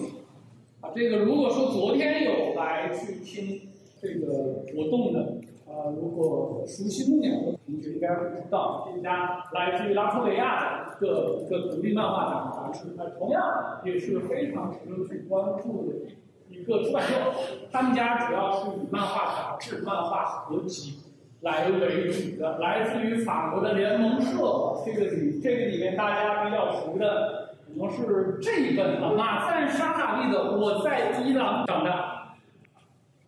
[0.79, 3.61] 啊，这个如果说昨天有来去听
[3.99, 5.37] 这个活动的，
[5.77, 13.43] 呃，如果熟悉木鸟的同学应该会知道，这家来自于拉脱维亚的一个一个独立漫画杂志，呃，同样
[13.85, 15.93] 也是非常值得去关注的
[16.49, 17.13] 一个出版社。
[17.71, 20.97] 他们家主要是以漫画杂志、漫画合集
[21.41, 27.45] 来为主的，来自于法国的联盟社，这个里这个里面大家比较熟的。
[27.67, 31.91] 可能是这一本啊，马赞沙塔利的《我在伊朗长大》，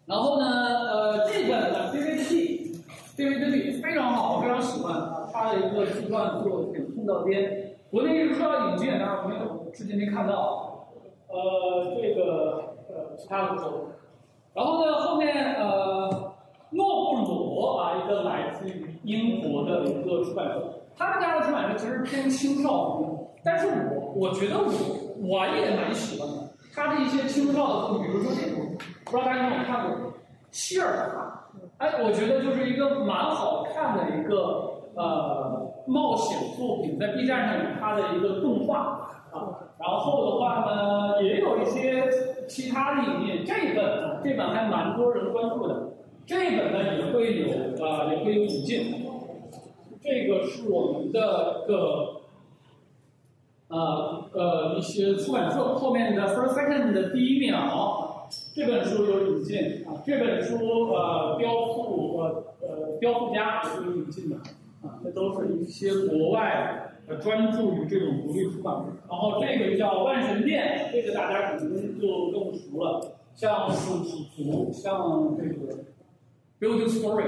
[0.05, 10.85] 然后呢，呃，这本呢，DVD，DVD 非常好，非常喜欢啊，它的一个自传做的很到边，国内一直说要引进，但是没有，至今没看到。
[11.27, 13.87] 呃，这个呃，其他的不说。
[14.53, 16.31] 然后呢，后面呃，
[16.69, 20.61] 诺布罗啊，一个来自于英国的一个出版社，
[20.95, 23.09] 他们家的出版社其实偏青少年。
[23.43, 24.71] 但是我我觉得我
[25.27, 29.95] 我也蛮喜欢的，他的一些青少的，比如说这种，不知道大家有没有看过
[30.51, 31.45] 《希尔达》？
[31.77, 39.69] 哎，我觉得就是一个蛮好看的一个呃冒险作品，在 B 站上有它的一个动画啊。
[39.79, 42.09] 然后的话呢，也有一些
[42.47, 45.89] 其他的影片，这本啊这本还蛮多人关注的，
[46.25, 47.47] 这本呢也会有
[47.85, 49.05] 啊也会有引进。
[50.01, 52.15] 这个是我们的个。
[53.71, 58.08] 呃呃，一些出版社后面的 first second 的第一秒，
[58.53, 64.35] 这本书有引进啊，这本书呃雕塑呃呃雕塑家也有引进的
[64.81, 68.85] 啊，这都是一些国外呃专注于这种独立出版。
[69.09, 74.03] 然后这个叫万神殿，这个大家可能就更熟了，像蜀
[74.35, 75.83] 族，像这个
[76.59, 77.25] building story。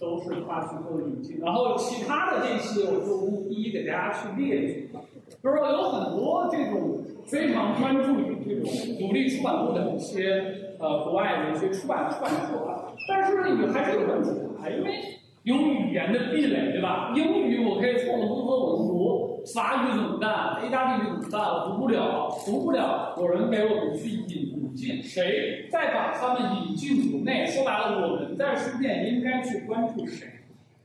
[0.00, 5.00] 都是他去做引进，然后其他的这些我就一一给大家去列举了。
[5.40, 15.18] 就是说有很多这种非常专注于这种独立出版物的一些呃国外的一些出版出版社啊，但是呢也还是有问题的，因为。
[15.44, 17.12] 有语言的壁垒，对吧？
[17.16, 20.64] 英语我可以错的不错我读，法语怎么办？
[20.64, 21.42] 意大利语怎么办？
[21.42, 23.12] 我读不了，读不了。
[23.18, 27.44] 有人给我们去引进，谁再把他们引进国内？
[27.44, 30.28] 说白了，我们在书店应该去关注谁？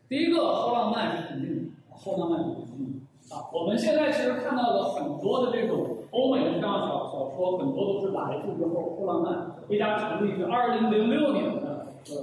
[0.10, 3.46] 第一个，后浪漫是肯定的，后浪漫是肯定的啊。
[3.54, 9.56] 我们现在其实看到了很多的这种欧美的这样小小说，很多都是来自于后后浪漫。
[9.70, 12.22] 一家成立于二零零六年的一个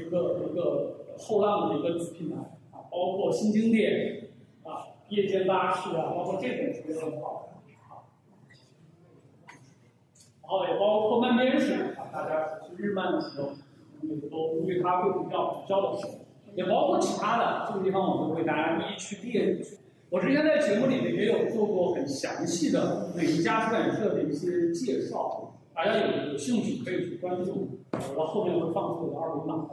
[0.00, 0.96] 一个一个。
[1.18, 2.36] 后浪的一个子品牌
[2.72, 4.30] 啊，包括新经典
[4.64, 7.50] 啊，夜间巴士啊，包括这本书也很好，
[10.40, 13.50] 然后也包括漫边史啊，大家学日漫的时候，
[14.00, 16.08] 也都对它会比较比较的熟，
[16.56, 19.78] 也包括其他的，这个地方我们会大家一一去列举。
[20.12, 27.78] 我之前在节目里面也有做过很详细的每一家出版社的一些介绍，大家有有兴趣可以去关注，
[28.14, 29.64] 我后面会放出我的二维码。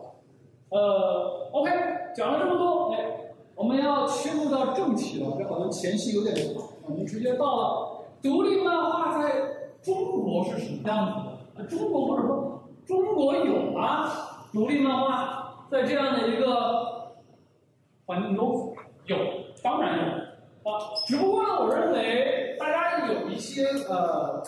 [0.70, 1.70] 呃，OK，
[2.16, 5.36] 讲了这么多，哎，我们要切入到正题了。
[5.38, 9.42] 这好像前戏有点长，我们直接到了独立漫画在
[9.82, 11.66] 中国是什么样子的？
[11.66, 14.10] 中国或者说中国有吗？
[14.54, 17.18] 独立漫画在这样的一个
[18.06, 18.74] 环境中
[19.04, 19.18] 有，
[19.62, 20.19] 当然有
[20.72, 20.80] 啊。
[21.08, 24.44] 只不过呢，我认为大家有一些呃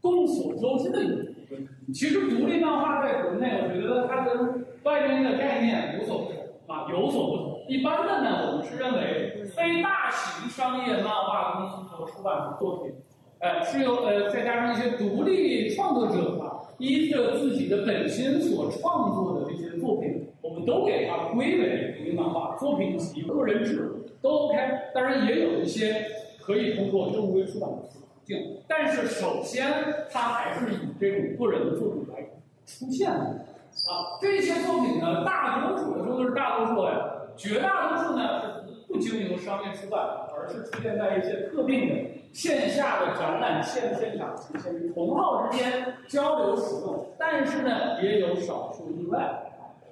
[0.00, 1.14] 众所周知的一个
[1.50, 7.64] 问题，其实独立漫画在国内，我觉得它跟外边的概念有所不同啊，有所不同。
[7.68, 12.94] 一般的呢，我们是认为非大型商业漫画公司所出版的作品，
[13.40, 24.56] 哎，是由呃再加上一些独立创作者啊，依着自己的本心所创作的这些作品，我们都给它归为独立漫画作品集、个人制都 OK。
[24.94, 26.06] 当然也有一些
[26.40, 28.36] 可以通过正规出版的途径，
[28.68, 29.72] 但是首先
[30.10, 32.22] 它还是以这种个人的作品来
[32.66, 33.44] 出现的。
[33.86, 36.98] 啊，这些作品呢，大多数我说都是大多数呀，
[37.36, 38.48] 绝大多数呢是
[38.88, 40.00] 不经由商业出版，
[40.34, 41.94] 而是出现在一些特定的
[42.32, 47.06] 线下的展览现现场呈现于，同好之间交流使用。
[47.18, 49.44] 但是呢，也有少数例外。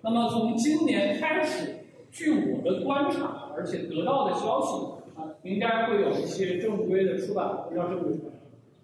[0.03, 1.77] 那么从今年开始，
[2.11, 4.77] 据我的观察，而且得到的消息
[5.17, 8.33] 啊，应该会有一些正规的出版，不叫正规出版，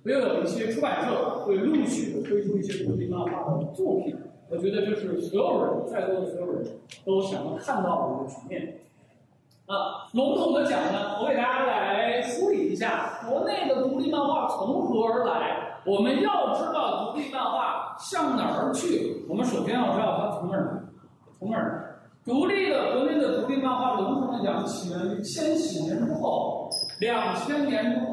[0.05, 4.17] 会有一些出版社会陆续的推出一些独立漫画的作品。
[4.49, 6.65] 我觉得这是所有人在座的所有人
[7.05, 8.79] 都想要看到的一个局面。
[9.67, 15.81] 啊，笼统的讲呢，我给大家来梳理一下国内的独立漫画从何而来。
[15.85, 20.83] 我们要知道独立漫画向哪儿去，我们首先要知道它从哪儿来，
[21.39, 21.92] 从哪儿来。
[22.25, 26.71] 独立的国内的独立漫画，笼统的讲，起源于千禧年之后，
[27.01, 28.07] 两千年之后。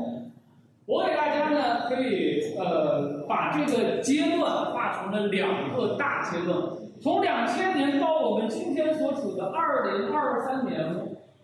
[0.88, 6.58] 我给大家呢，可以呃把这个阶段划成了两个大阶段，
[7.00, 10.84] 从两千年到我们今天所处的二零二三年，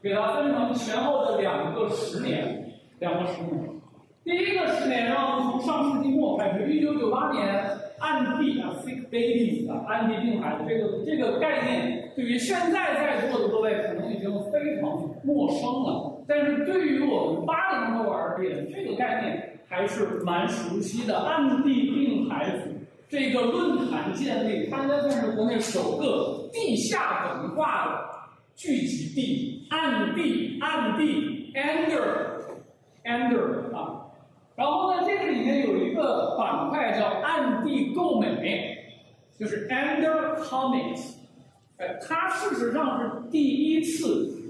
[0.01, 3.70] 给它分成前后的两个十年，两个十年。
[4.24, 7.63] 第一个十年，让我们从上世纪末开始，一九九八年，
[7.99, 14.89] 暗地啊，sick babies 啊，暗地病孩子这个这个概念，对于现在在座的各位可能已经非常
[15.24, 16.24] 陌生了。
[16.28, 21.20] 但是对于我们八零后而言，这个概念还是蛮熟悉的。
[21.20, 22.74] 暗地病孩子
[23.09, 27.91] 这个论坛建立，它应该算是国内首个地下文化的
[28.55, 29.68] 聚集地。
[29.70, 34.07] 暗地，暗地，under，under 啊。
[34.55, 38.78] 然后呢，这个里面有一个板块叫暗地购美，
[39.38, 41.18] 就是 under comics。
[41.78, 44.41] 哎，它事实上是第一次。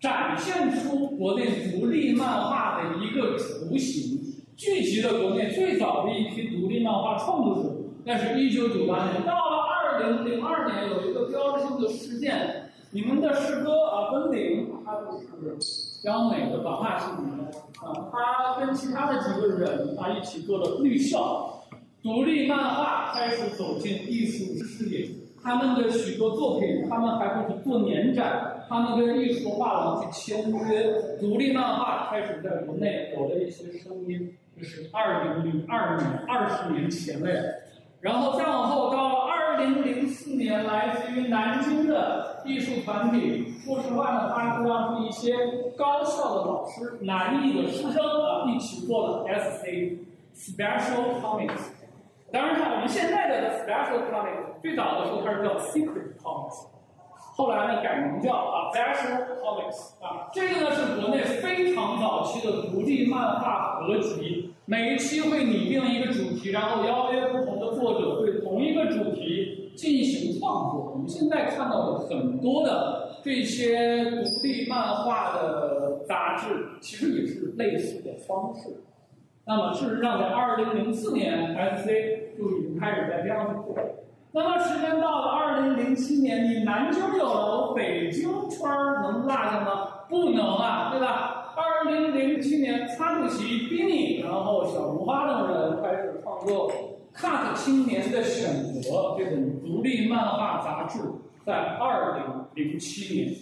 [0.00, 4.20] 展现出国内独立漫画的一个雏形，
[4.54, 7.70] 聚集了国内最早的一批独立漫画创作者。
[8.04, 21.64] 那是一九九八年，到了二零零二年，有一个标志性的事件，你们的师哥啊，温岭，他就是央美的版画系的啊，他跟其他的几个人啊一起做了绿校，
[22.02, 25.08] 独立漫画开始走进艺术世界。
[25.44, 34.34] 他们的许多作品，他们还会去做年展，他们跟艺术画廊去签约，独立漫画开始在国内有了一些声音。
[34.56, 37.28] 这是二零零二年，二十年前了。
[38.00, 45.34] 然后再往后，到二零零四年，来自于南京的艺术团体，说实话呢，他主要是一些
[45.76, 49.98] 高校的老师、南艺的师生啊，一起做的 SC
[50.34, 51.73] Special Comics。
[52.34, 56.66] 当然，像我们现在的 Special Comics，最早的时候它是叫 Secret Comics，
[57.36, 60.28] 后来呢改名叫啊 Special Comics 啊。
[60.32, 70.90] 这个呢是国内非常早期的独立漫画合集，每一期会拟定一个主题，然后邀约不同的作者对同一个主题进行创作。
[70.92, 78.82] 我们现在看到的很多的这些独立漫画的杂志，其实也是类似的方式。
[79.46, 83.76] 那么事实上，在二零零四年，SC 就已经开始在这样去做。
[84.32, 89.88] 那么时间到了二零零七年，你南京有了，北京圈儿能落下吗？
[90.08, 91.52] 不能啊，对吧？
[91.56, 96.72] 二零零七年，擦主席 Bini，然后小红花等人开始创作
[97.14, 101.00] 《Cut 青年的选择》这种独立漫画杂志，
[101.44, 103.34] 在二零零七年，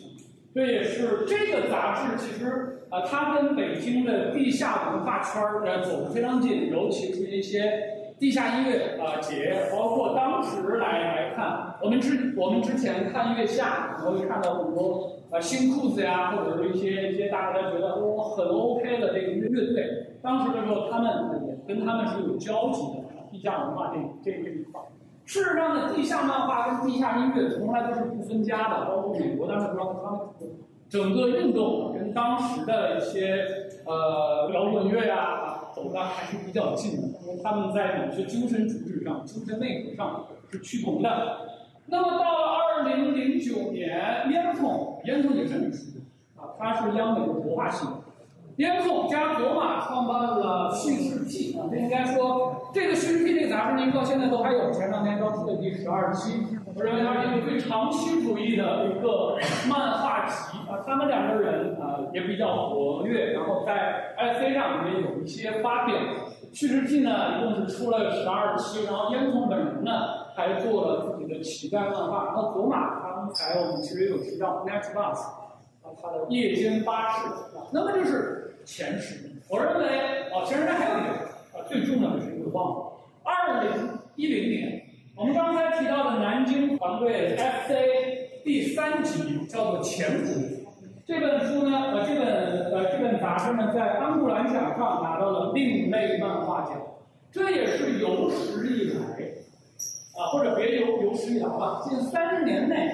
[0.52, 2.80] 这也是这个杂志其实。
[2.92, 24.82] 啊，它跟北京的地下文化圈儿呃走得非常近，尤其是一些地下音乐啊节，包括当时来来看，我们之我们之前看月下，我会看到很多啊新裤子呀，或者是一些一些大家觉得哦很 OK 的这个乐队，当时的时候他们也跟他们是有交集的，地下文化这这这一块。
[25.24, 30.20] 事实上呢，地下漫画跟地下音乐从来都是不分家的，包括美国当时道他们。
[30.92, 33.46] 整个运动跟当时的一些
[33.86, 41.48] 呃摇滚乐呀走的还是比较近的，因为他们在某些精神主义上、精神内核上是趋同的。
[41.86, 45.98] 那么到了二零零九年，烟囱，烟囱也是女书
[46.36, 47.86] 啊，她是央美的国画系。
[48.56, 56.32] 烟囱加卓玛创办了《叙事记》啊，这应该说这个《叙事记》这杂志，您到现在都还有，前两天刚出的第十二期。
[56.74, 59.36] 我认为它是一个最长期主义的一个
[59.68, 60.80] 漫画集啊。
[60.86, 65.94] 他们两个人啊也比较活跃，然后在 IC 上也有一些发表。
[66.52, 69.90] 《叙事记》呢一共是出了十二期，然后烟囱本人呢
[70.34, 72.24] 还做了自己的乞丐漫画。
[72.26, 75.18] 然后卓玛他们还有我们其实有提到 Natural Bus
[75.82, 77.28] 啊，他的夜间巴士。
[77.70, 79.30] 那么就是前十。
[79.48, 81.08] 我认为啊，前十还有一个
[81.52, 82.92] 啊，最重要的是一个忘了，
[83.24, 84.81] 二零一零年。
[85.14, 90.40] 我们刚才提到的南京团队 FC 第三集叫做《潜伏》，
[91.06, 96.80] 这本书呢，呃，这本呃这本杂志呢，在安布兰奖上拿到了另类漫画奖，
[97.30, 99.02] 这也是有史以来，
[100.16, 102.90] 啊，或者别有有史以来吧，近三十年内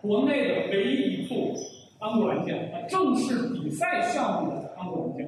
[0.00, 1.52] 国内的唯一一部
[1.98, 5.26] 安布兰奖啊正式比赛项目的安布兰奖。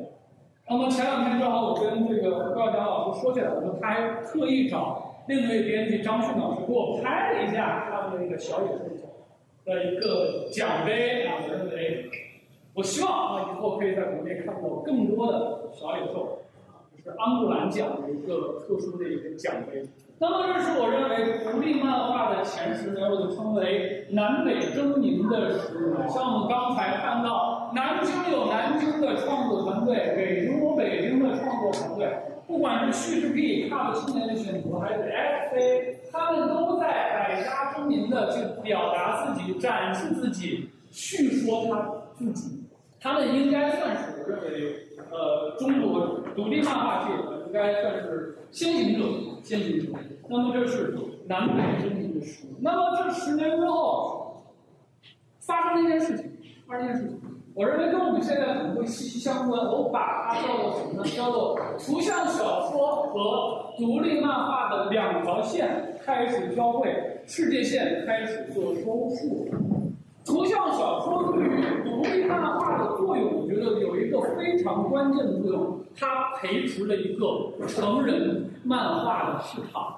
[0.70, 9.22] 那么前两天正好我跟这个高晓老师说起来，我说他还特意找另一位编辑张迅老师给我拍了一下他们那个小野兽
[9.66, 12.08] 的一个奖杯啊，我认为，
[12.72, 14.54] 我希望啊以后可以在国内看到
[14.84, 19.86] 更多的小野兽啊，就是安布兰奖的一个特殊的一个奖杯。
[20.18, 26.08] 那么这是我认为独立漫画的前十年，我就称为南北争鸣的十年。
[26.08, 32.08] 像我们刚才看到，南京有南京的创作团队，北京有北京的创作团队，
[32.48, 42.64] 不管是叙事 P、青年的选择，还是 FC，他们都在百家争鸣的去表达自己、展示自己、叙说他自己。
[42.98, 47.12] 他们应该算是我认为，呃，中国独立漫画界
[47.46, 49.04] 应该算是先行者，
[49.44, 49.98] 先行者。
[50.28, 50.96] 那么这是
[51.26, 52.56] 南北争鸣的十年。
[52.60, 54.42] 那么这十年之后，
[55.40, 56.32] 发生了一件事情，
[56.66, 57.20] 发生一件事情，
[57.58, 59.66] 我认为跟我们现在很多息息相关。
[59.66, 61.10] 我把它叫做什么呢？
[61.10, 69.48] 叫做图像小说和独立漫画的两条线开始交汇，世界线开始做收束。
[70.24, 79.96] 图像小说对于独立漫画的作用，我觉得有一个非常关键的作用，它培植了一个成人漫画的市场。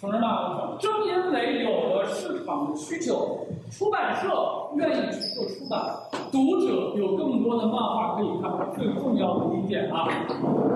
[0.00, 4.28] 同志们，正因为有了市场的需求，出版社
[4.74, 5.94] 愿意去做出版，
[6.32, 8.50] 读者有更多的漫画可以看。
[8.78, 10.08] 最重要的一点啊，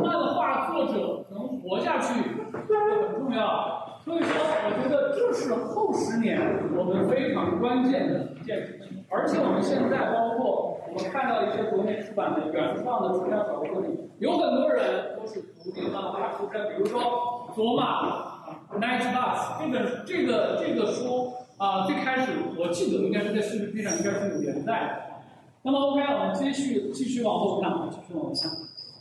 [0.02, 2.20] 漫画作者能活下去，
[2.52, 3.96] 很重要。
[4.04, 6.38] 所以说，我觉得这是后十年
[6.76, 9.02] 我们非常关键的一件事情。
[9.08, 18.33] 而且我们现在包括我们看到一些国内出版的原创的图像小说里，有很多人都是独立漫画出身，比如说佐马。
[18.80, 25.14] Night Bus 这本这个这个书啊，最开始我记得应该是在视频上应该是有连载的。
[25.62, 28.48] 那么 OK，我们继续继续往后看，继续往下。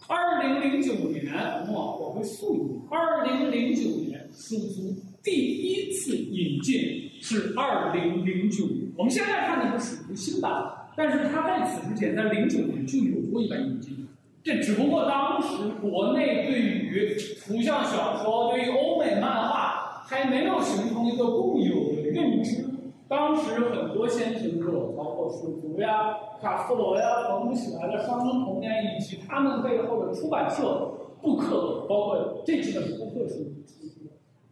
[0.08, 1.26] 二零零九年，
[1.62, 2.80] 我们往往回溯一点。
[2.90, 6.80] 二零零九年，书租第一次引进
[7.22, 8.92] 是二零零九年。
[8.98, 10.52] 我们现在看的是属于新版，
[10.96, 14.03] 但是它在此之前，在零九年就有过一版引进。
[14.44, 22.66] 这只不过当时国内对于图像小说、对于欧美漫画还没有形成一个共有的认知。
[23.08, 30.92] 当时很多先行者，包括水族呀、卡斯罗呀、冯不起来的双生童年，以及他们背后的出版社
[31.22, 33.46] 布克，包括这几本布克书，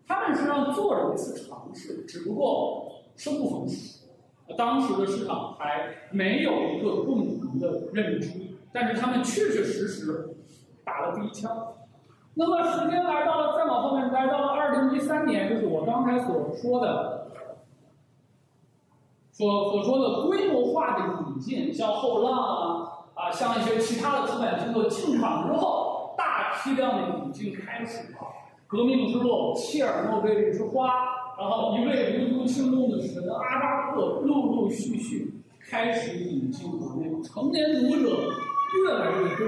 [0.08, 4.00] 他们实际上做了一次尝试，只不过生不逢时。
[4.58, 8.30] 当时的市场还没有一个共同的认知。
[8.74, 10.36] 但是他们确确实实
[10.84, 11.76] 打了第一枪。
[12.34, 17.28] 那么时间来到了，再往后面来到了二零一三年，就是我刚才所说的，
[19.32, 28.20] 所所说的规模化的引进，像后浪啊啊，像一些其他的出版机构进场之后，大批量的引进开始了。
[28.66, 30.88] 革命之路、切尔诺贝利之花，
[31.38, 35.34] 然后一位民族清动的神阿扎克，陆陆续续
[35.70, 38.32] 开始引进国内成年读者。
[38.74, 39.46] 越来越多，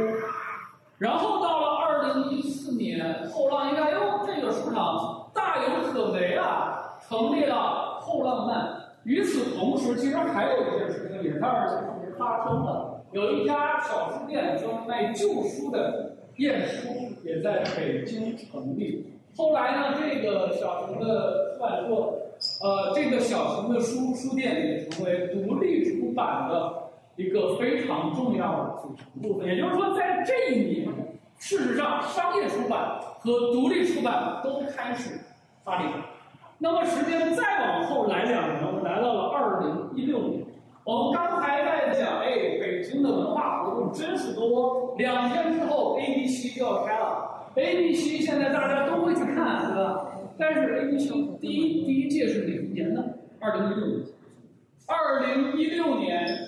[0.98, 8.84] 然后到了二零一四年，后浪一看，哟，这个市场大有可为啊，成立了后浪漫。
[9.06, 16.90] 与此同时，其实还有一件事情也在二零一四年发生了，有一家小书店专门卖旧书的晏书
[17.24, 19.08] 也在北京成立。
[19.38, 21.94] 后来呢，这个小型的出版社，
[22.62, 26.83] 呃，这个小型的书书店也成为独立出版的。
[27.16, 30.88] 一个非常重要的组成部分，也就是说，在这一年，
[31.38, 35.20] 事实上，商业出版和独立出版都开始
[35.64, 35.90] 发力。
[36.58, 40.44] 那么，时间再往后来两年，我们来到了二零一六年。
[40.86, 44.96] 我们刚才在讲，哎，北京的文化活动真是多。
[44.98, 47.52] 两天之后，A B C 就要开了。
[47.56, 50.06] A B C 现在大家都会去看，对吧？
[50.38, 51.10] 但是 A B C
[51.40, 53.04] 第一第一届是哪一年呢？
[53.40, 54.08] 二零一六年。
[54.88, 56.43] 二零一六年。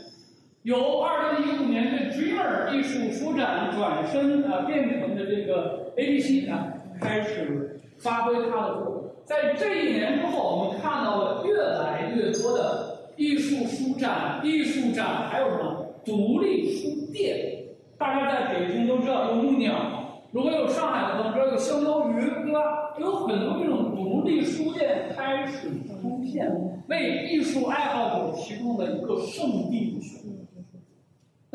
[0.66, 6.58] 由二零一五年的 Dreamer 艺术书展转身啊变成的这个 ABC 呢，
[7.00, 9.04] 开始发挥它的作用。
[9.26, 17.64] 在这一年之后，我们看到了越来越多的艺术书展、艺术展，还有什么独立书店。
[18.00, 22.96] 大家在北京都知道有木鸟，如果有上海的朋友知道有香蕉鱼，对吧？
[23.00, 25.70] 有很多这种独立书店开始
[26.02, 26.52] 出现，
[26.88, 30.00] 为艺术爱好者提供了一个圣地。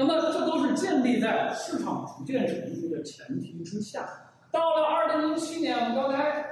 [0.01, 4.09] 那么，这都是建立在市场逐渐成熟的前提之下。
[4.51, 6.42] 到了二零零七年，我们刚才，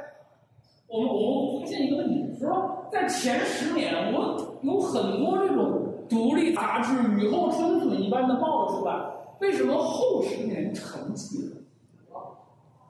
[0.86, 8.94] 我们我们发现一个问题，就是说在前十年，我有很多这种独立杂志雨后春笋一般的冒了出来，
[9.40, 11.57] 为什么后十年沉寂了？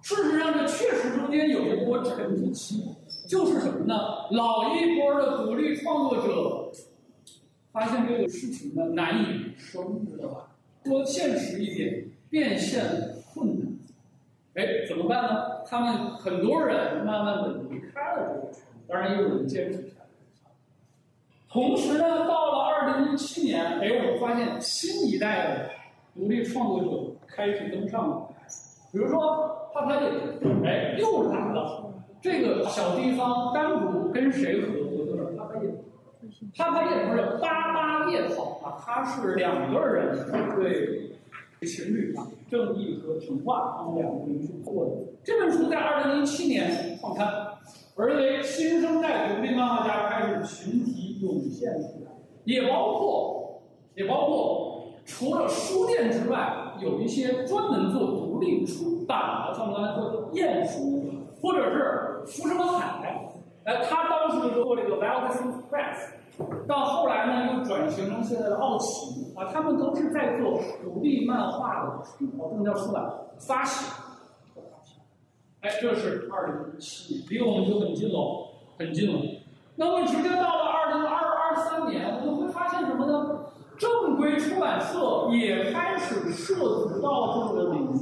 [0.02, 2.82] 事实上，这确实中间有一波沉寂期，
[3.28, 3.94] 就是什么呢？
[4.32, 6.72] 老一波的独立创作者
[7.70, 10.47] 发现这个事情呢难以收，知道吧？
[10.89, 12.82] 说现实一点，变现
[13.34, 13.68] 困难。
[14.55, 15.62] 哎，怎么办呢？
[15.66, 20.07] 他们很多人慢慢的离开了这个圈子，当然也有人坚持下来。
[21.51, 25.70] 同时呢，到了二零零七年，哎，我们发现新一代的
[26.14, 28.28] 独立创作者开始登上了。
[28.91, 30.09] 比如说，帕帕叶，
[30.64, 31.93] 哎，又来了。
[32.20, 34.78] 这个小地方单独跟谁合？
[36.57, 41.16] 帕帕叶不是八八夜跑啊，它是两个人对
[41.66, 44.93] 情侣啊，正义和童话他们两个人去做的。
[45.24, 47.26] 这本书在二零零七年创刊，
[47.97, 52.12] 而为新生代独立漫画家开始群体涌现出来，
[52.45, 53.62] 也包括，
[53.95, 56.64] 也包括除了书店之外。
[56.80, 61.11] 有一些专门做独立出版的，像我们刚才说的鼹鼠，
[61.43, 63.28] 或者是福什么海，
[63.64, 65.97] 哎，他当时做这个 w e l c o m e Press，
[66.66, 74.05] 到后来呢又转型成现在的奥奇啊，他们都是在做独立漫画的出版，这叫出版发行。
[75.61, 79.20] 哎，这是二零一七年，离我们就很近了，很近了。
[79.74, 83.41] 那么直接到了二零二二三年，我们会发现什么呢？
[83.76, 87.99] 正规出版社也开始涉足到这个领域。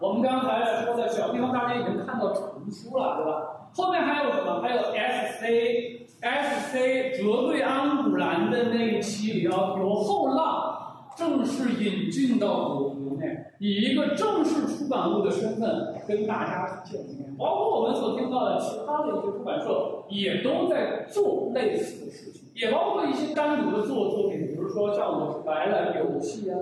[0.00, 3.68] 我们刚才说的小地方，大家已经看到成书了，对吧？
[3.74, 4.60] 后面还有什么？
[4.62, 17.34] 还有 SC C S C 折对安古兰的那一期里，要由后浪正式引进到国内，以一个正式出版物的身份跟大家见面。
[17.38, 22.42] 包括我们所听到的其他的一些出版社，也都在做类似的事情。
[22.54, 26.58] 也包括一些单独的作作品，比如说像我是白了游戏啊，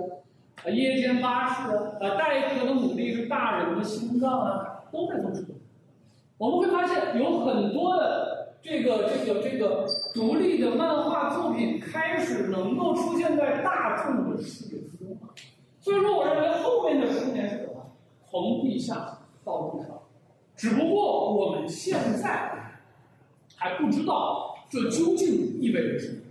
[0.63, 5.47] 啊夜间巴士啊，啊戴克的努力是大人的心脏啊，都在做这个。
[6.37, 15.17] 我们会发现有很多的这个这个这个独立的漫画作品开始能够出现在大众的视野之中。
[15.79, 17.91] 所以说，我认为后面的十年是什么？
[18.29, 19.99] 从地下到地上，
[20.55, 22.81] 只不过我们现在
[23.55, 24.55] 还不知道。
[24.69, 26.21] 这究竟意味着什么？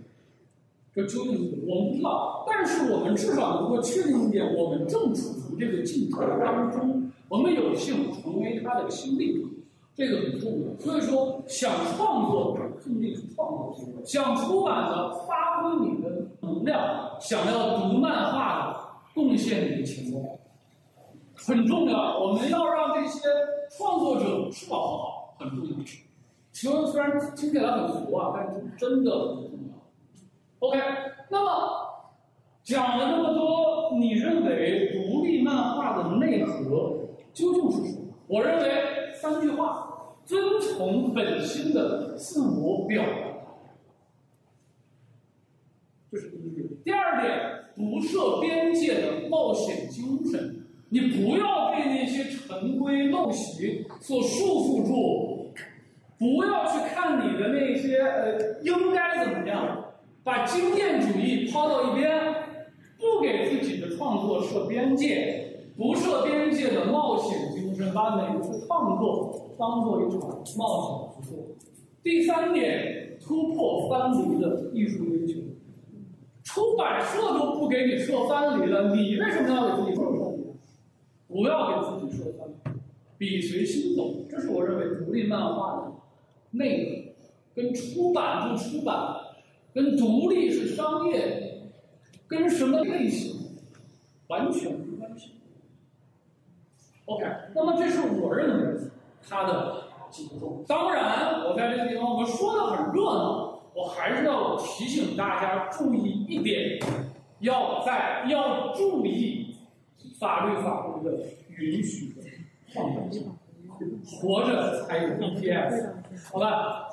[0.95, 9.49] 这究竟是我们不知道，但是我们至少能够确定一点：我们正处于这个进程当中，我们有幸成为它的新力量，
[9.95, 10.79] 这个很重要。
[10.79, 16.09] 所以说，想创作的尽力去创作；想出版的，发挥你的
[16.41, 18.79] 能量；想要读漫画的，
[19.13, 20.21] 贡献你的情感，
[21.35, 22.17] 很重要。
[22.19, 23.27] 我们要让这些
[23.77, 25.75] 创作者吃饱喝好，很重要。
[26.51, 30.67] 说虽然听起来很俗啊，但是真的很重要。
[30.67, 30.79] OK，
[31.29, 31.49] 那么
[32.63, 36.97] 讲了那么多，你认为独立漫画的内核
[37.33, 38.07] 究竟是什么？
[38.27, 38.67] 我认为
[39.21, 43.09] 三句话：遵从本心的自我表达，
[46.09, 46.67] 这是第一点。
[46.85, 55.51] 第二点，不设边界的冒险精神，你不要被那些陈规陋习所束缚住。
[56.17, 59.85] 不要去看你的那些呃应该怎么样，
[60.23, 62.33] 把经验主义抛到一边，
[62.97, 67.48] 不给自己的创作设边界，不设边界的冒险
[67.79, 70.19] 精神，把每一次创作当做一场
[70.57, 71.39] 冒险之作。
[72.03, 75.39] 第三点，突破藩篱的艺术追求，
[76.43, 80.43] 出版社都不给你设藩篱了，你为什么要给自己设藩篱？
[81.29, 82.79] 不要给自己设藩篱，
[83.17, 85.93] 笔随心走，这是我认为独立漫画的。
[86.51, 89.15] 内容跟出版不出版，
[89.73, 91.61] 跟独立是商业，
[92.27, 93.37] 跟什么类型
[94.27, 94.88] 完全没关系。
[97.09, 98.79] OK，那么这是我认为
[99.27, 100.65] 它的几个重点。
[100.67, 106.79] 当然，我在这个地方我们说的很热闹，我还是要提醒大家注意一点，
[107.39, 109.55] 要在要注意
[110.19, 111.17] 法律法规的
[111.49, 112.21] 允许的
[112.73, 113.21] 范围下。
[114.21, 115.93] 活着才有 BPS，
[116.31, 116.89] 好吧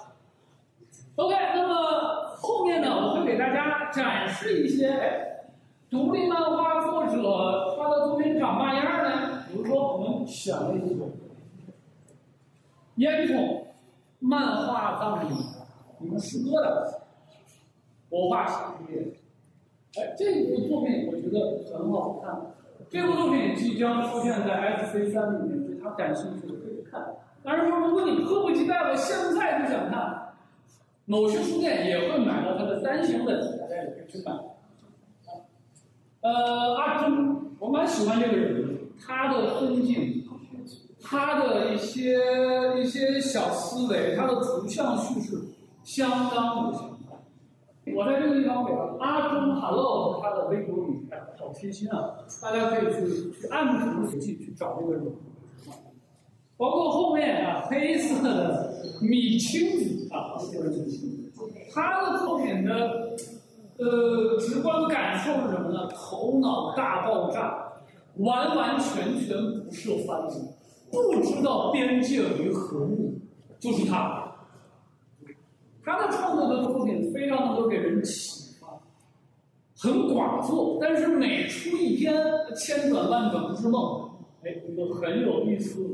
[1.16, 5.48] ？OK，那么后面呢，我会给大家展示一些
[5.90, 9.15] 独立漫画作者他的作品长嘛样呢？
[9.56, 11.10] 比如说，我们选了一种
[12.96, 13.62] 烟囱、
[14.18, 15.34] 漫画葬礼，
[15.98, 17.02] 你们诗歌的，
[18.10, 19.18] 我画喜剧。
[19.98, 22.54] 哎，这部作品我觉得很好看。
[22.90, 27.16] 这部作品即将出现在 FC 三里面，对他感兴趣的可以看。
[27.42, 30.34] 但是说，如果你迫不及待，了现在就想看，
[31.06, 34.32] 某些书店也会买到它的单行本，大家也可以去买。
[36.20, 40.24] 呃，阿珍，我蛮喜欢这个人的，他的分镜，
[41.02, 42.18] 他的一些
[42.80, 45.40] 一些小思维，他的图像叙事
[45.82, 46.96] 相当有想法。
[47.94, 52.18] 我在这个地方给阿珍 hello 他的微博里，哎，好贴心啊！
[52.42, 55.04] 大家可以去去按图索骥去找这个人。
[56.56, 58.72] 包括后面啊，黑色的
[59.02, 60.34] 米青子啊，
[61.72, 63.14] 他的作品的
[63.78, 65.86] 呃直观感受是什么呢？
[65.94, 67.65] 头脑大爆炸，
[68.18, 70.34] 完完全全不设藩篱，
[70.90, 73.18] 不知道边界为何物，
[73.58, 74.22] 就是他。
[75.84, 78.80] 他的创作的作品非常能够给人启发，
[79.78, 82.12] 很寡作，但是每出一篇
[82.56, 84.10] 千转万转不是梦，
[84.42, 85.90] 哎，一个很有意思的。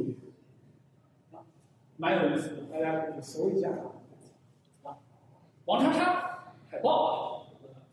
[1.99, 3.69] 蛮有意思的，大家可以搜一下
[4.83, 4.97] 啊。
[5.67, 7.47] 王叉叉海报，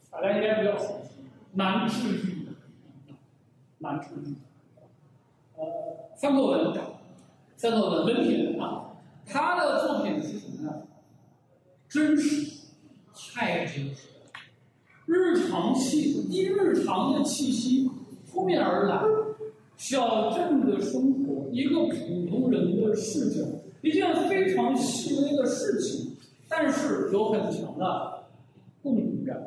[0.09, 2.38] 大家应该比较熟悉，难治愈，
[3.79, 4.35] 难治愈。
[5.57, 5.65] 呃，
[6.15, 6.73] 三口文，
[7.57, 8.91] 三口文文品啊，
[9.25, 10.83] 他的作品是什么呢？
[11.89, 12.67] 真实，
[13.13, 14.31] 太真实了，
[15.05, 17.89] 日常气，一日常的气息
[18.31, 19.01] 扑面而来，
[19.75, 23.45] 小镇的生活，一个普通人的视角。
[23.81, 26.17] 一件非常细微的事情，
[26.49, 28.25] 但是有很强的
[28.83, 29.41] 共鸣感。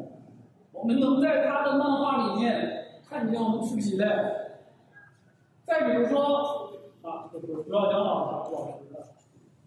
[0.73, 2.82] 我们能在他的漫画里面
[3.13, 4.61] 看见我们出皮的。
[5.67, 9.07] 再比如说啊，这个胡耀江老师老师的，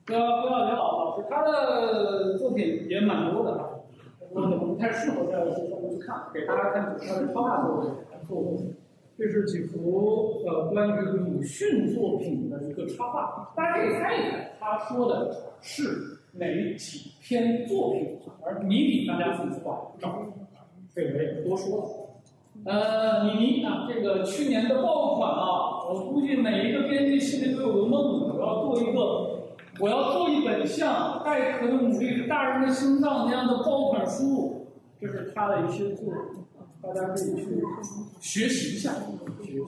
[0.04, 3.86] 这胡耀江老师他的作品也蛮多的，
[4.32, 8.74] 我可能不太适合在上面去看，给大家看几他的超大作品。
[9.18, 18.20] 这是几幅呃关于鲁迅作品的一个插画，大家可以猜一猜，他说的是哪几篇作品？
[18.44, 20.26] 而谜底大家自己画找，
[20.94, 22.05] 这个我也不多说了。
[22.66, 29.00] 呃，米妮啊，这个去年的爆款啊，我估计每一个编辑心里都有个梦，我要做一个，
[29.80, 34.66] 我要做一本像《带可的努力大人的心脏》那样的爆款书，
[35.00, 36.44] 这是他的一些作品。
[36.82, 37.64] 大家可以去
[38.20, 38.94] 学习一下，
[39.44, 39.66] 学习。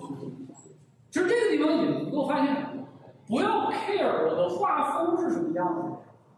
[1.12, 2.56] 其实这个地方也能够发现，
[3.28, 5.82] 不要 care 我的画风是什么样子，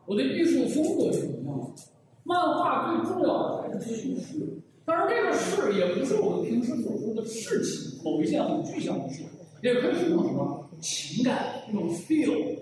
[0.05, 1.89] 我的艺术风格是什么样子。
[2.23, 4.58] 漫画最重要的还是叙事。
[4.89, 9.21] 当然，这个事也不是我们平时所说的事情，某一件很具象的事，
[9.61, 11.37] 也可以是一种什么情感，
[11.69, 12.57] 一种 feel，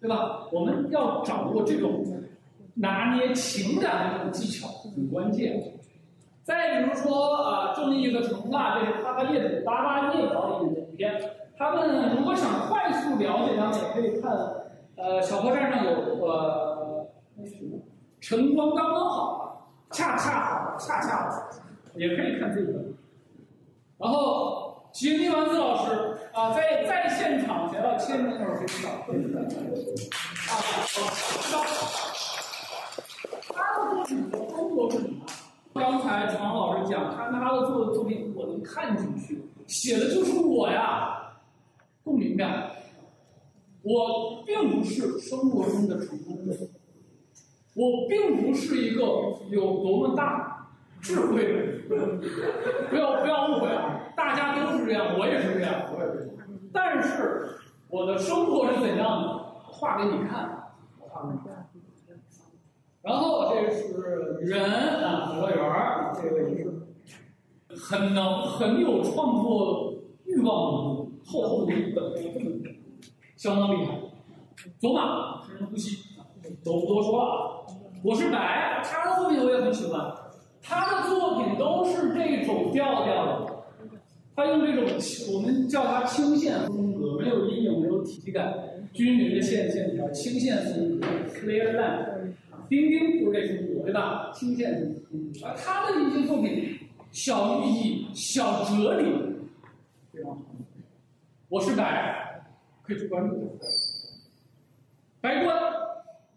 [0.00, 0.48] 对吧？
[0.50, 2.04] 我们要掌握这种
[2.74, 5.62] 拿捏情感的这种技巧很关键。
[6.42, 11.30] 再比如说啊，正义的城大，这是《巴巴叶子巴巴叶导演的影片。
[11.56, 14.32] 他们如果想快速了解他们，也可以看，
[14.96, 15.92] 呃，小客栈上有
[16.26, 17.06] 呃，
[18.20, 21.50] 晨光刚刚好，恰恰好，恰恰，
[21.94, 22.72] 也可以看这个。
[23.98, 28.88] 然后杰尼丸子老师啊，在在现场想要签名的时候可以找。
[28.88, 28.92] 啊，
[30.48, 30.50] 好，
[33.54, 35.24] 他的作品的风格是什么？
[35.74, 41.32] 刚才常老师讲，看他的作作品，我能看进去，写的就是我呀，
[42.04, 42.70] 共鸣感。
[43.84, 46.52] 我并不是生活中的成功者，
[47.74, 49.02] 我并不是一个
[49.50, 50.61] 有多么大
[51.02, 51.82] 智慧，
[52.88, 56.30] 不要不要误会啊，大家都是这样，我也是这样，我也是。
[56.72, 59.42] 但是我的生活是怎样的？
[59.66, 61.68] 画给你看，我画给你看。
[63.02, 64.62] 然后这是人
[65.04, 66.70] 啊，主乐园儿，这个也是
[67.74, 69.94] 很能很有创作
[70.24, 72.12] 欲望的，厚厚的一本，
[73.36, 73.98] 相当厉害。
[74.78, 75.98] 走马，深呼吸，
[76.64, 77.66] 都不多说了啊。
[78.04, 80.14] 我是白，他的作品我也很喜欢，
[80.62, 83.64] 他的作品都是这种调调的，
[84.34, 84.84] 他用这种
[85.34, 88.54] 我们叫他轻线风格，没有阴影，没有体感，
[88.92, 92.32] 均匀的线线条，轻线风格，clear line。
[92.68, 94.30] 丁丁不是这风格对吧？
[94.32, 94.72] 清线
[95.42, 96.78] 啊，他的一些作品
[97.10, 99.04] 小寓意、小哲理，
[100.12, 100.40] 非常好。
[101.48, 102.42] 我是白，
[102.82, 103.58] 可以去关注。
[105.20, 105.54] 白关，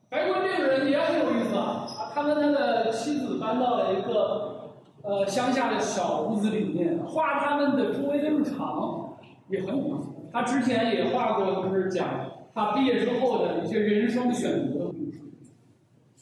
[0.09, 1.87] 白关这个人也很有意思啊。
[2.15, 9.17] 他跟他的妻子搬到了一个呃乡下的小屋子里面，画他们的周围的日常，
[9.49, 10.07] 也很有意思。
[10.31, 15.19] 他之前也画过，就是讲他毕业之后的一些人生选择的故事，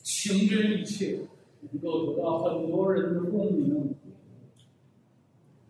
[0.01, 1.19] 情真意切，
[1.71, 3.95] 能够得到很多人的共鸣。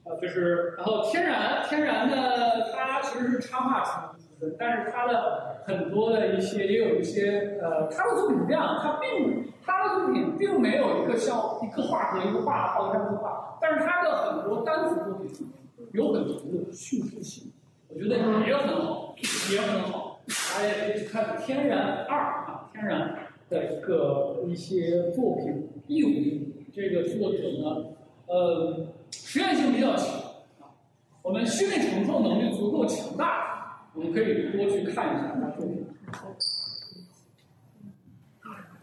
[0.06, 4.13] 啊，就是然后天然天然的，他其实是插画出身，
[4.60, 15.30] 但是他的很多的一些也有一些呃，他的作品是这样，他并他的作品并没有一个像一个画和一个画套上一个画，但是他的很多单幅作品
[15.94, 17.52] 有很强的叙述性，
[17.88, 18.22] 我觉得也
[18.58, 19.16] 很好，
[19.52, 22.18] 也很好，大家也可以去看《天然二》
[22.52, 23.16] 啊，《天然》
[23.52, 27.86] 的一个一些作品，义务这个作者呢，
[28.28, 28.88] 呃。
[29.16, 30.08] 实验性比较强
[30.60, 30.74] 啊，
[31.22, 33.53] 我们心理承受能力足够强大，
[33.96, 35.86] 我们可以多去看一下他作品。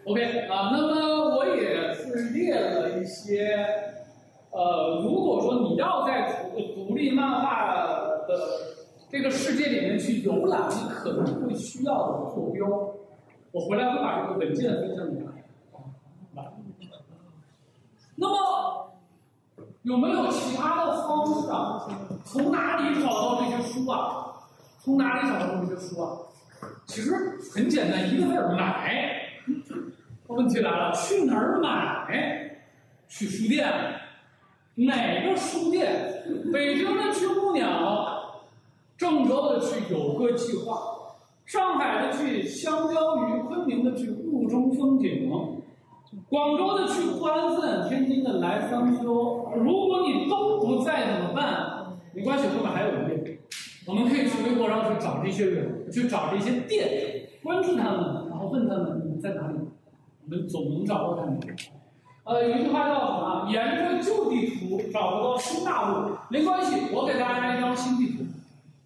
[0.04, 3.54] OK 啊，那么我也是列了一些，
[4.50, 7.74] 呃，如果说你要在独独立漫画
[8.26, 8.28] 的
[9.08, 12.66] 这个世界里面去游览，你可能会需要的坐标，
[13.52, 15.20] 我回来会把这个文件分享给
[16.34, 16.52] 大家。
[18.16, 18.36] 那么。
[19.82, 21.88] 有没有其他的方式啊？
[22.22, 24.29] 从哪里找到这些书啊？
[24.82, 26.08] 从哪里找到这些书啊？
[26.86, 27.14] 其实
[27.54, 29.14] 很简单，一个字儿买。
[30.26, 32.58] 问题来了，去哪儿买？
[33.06, 33.68] 去书店。
[34.76, 36.24] 哪个书店？
[36.50, 38.40] 北京的去木鸟，
[38.96, 40.80] 郑州的去有个计划，
[41.44, 45.30] 上海的去香蕉鱼，昆明的去雾中风景。
[46.30, 49.52] 广州的去欢奋，天津的来商丘。
[49.56, 51.98] 如果你都不在怎么办？
[52.14, 53.29] 没关系，后面还有人。
[53.90, 59.58] 我们可以去微博上去找这些人，去找这些店，关注他们，然后问他们你们在哪里，
[60.24, 61.40] 我们总能找到他们。
[62.22, 63.48] 呃，有一句话叫什么？
[63.50, 68.22] 沿着旧地图找不到新大陆，没关系，我给大家一张新地图，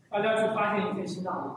[0.09, 1.51] 大家去发现一片新大陆。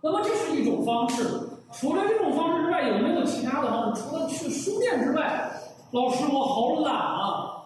[0.00, 1.24] 那么这是一种方式。
[1.72, 4.02] 除了这种方式之外，有没有其他的方式？
[4.02, 5.50] 除了去书店之外，
[5.90, 7.64] 老师我好懒啊！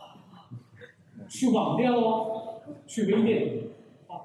[1.29, 3.59] 去网店喽，去微店。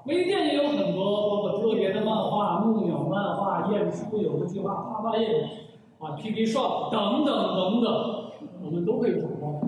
[0.04, 5.48] 微店也有很多，包括特别的漫画、木鸟漫画、晏书有个计划、画画页
[5.98, 8.30] 啊、PP Shop 等等等等，
[8.64, 9.60] 我们都可以找到。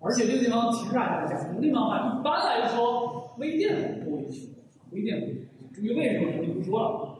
[0.00, 4.48] 而且这个地方提示大家一下，独立漫画一般来说微店多一些，
[4.90, 5.40] 微店多一些。
[5.72, 7.10] 至于为什么，我就不说了。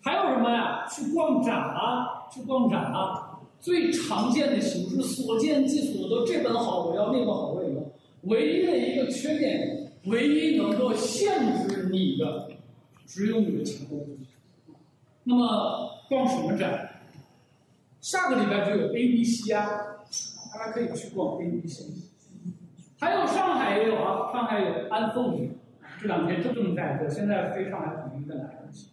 [0.00, 0.86] 还有什么呀？
[0.88, 3.40] 去逛展啊，去逛展啊！
[3.60, 6.24] 最常见的形式，所见即所得。
[6.24, 7.80] 这本好，我要；那本好，我也要。
[8.22, 12.48] 唯一的一个缺点，唯一能够限制你的，
[13.06, 13.96] 只有你的钱包。
[15.24, 17.02] 那么逛什么展？
[18.00, 19.68] 下个礼拜就有 A、B、C 啊，
[20.54, 21.84] 大家可以去逛 A、B、C。
[23.00, 25.50] 还有上海也有啊，上海有安凤，
[26.00, 28.88] 这两天正正在做，现在飞上海统一的来不及。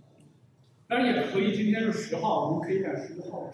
[0.88, 3.50] 当然也可以，今天是十号，我们可以改十一号。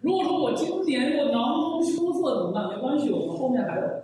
[0.00, 2.68] 如果说我今年我囊中羞涩怎么办？
[2.68, 4.03] 没关系，我们后面还有，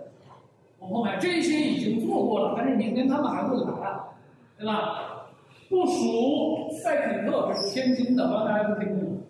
[0.81, 4.09] 我后面这些已经做过了，但是明天他们还会来啊，
[4.57, 5.27] 对吧？
[5.69, 9.21] 不熟赛肯特这是天津的，刚才不听听。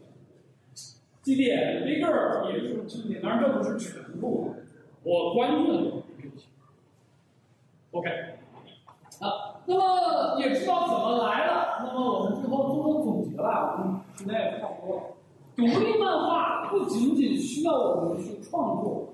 [1.22, 4.56] 基地 bigger 也是基点，当然这不是全部，
[5.04, 5.82] 我关注的
[6.18, 6.48] 这些。
[7.92, 8.10] OK，
[9.20, 11.84] 啊，那么也知道怎么来了。
[11.86, 15.04] 那么我们最后做个总结吧，我们时间也差不多了。
[15.56, 19.11] 独立漫画不仅仅需要我们去创作，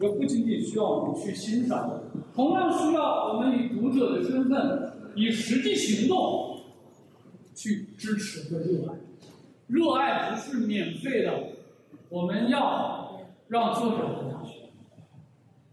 [0.00, 2.00] 也不仅仅需要我们去欣赏，
[2.34, 6.60] 同样需要我们以读者的身份，以实际行动
[7.54, 8.94] 去支持和热爱。
[9.66, 11.32] 热爱不是免费的，
[12.08, 14.24] 我们要让作者。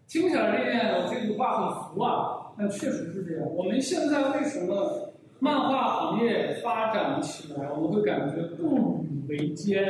[0.07, 3.47] 听起来这件这句话很俗啊，但确实是这样。
[3.53, 5.11] 我们现在为什么？
[5.37, 9.83] 漫画行业发展起来，我们会感觉步履维艰，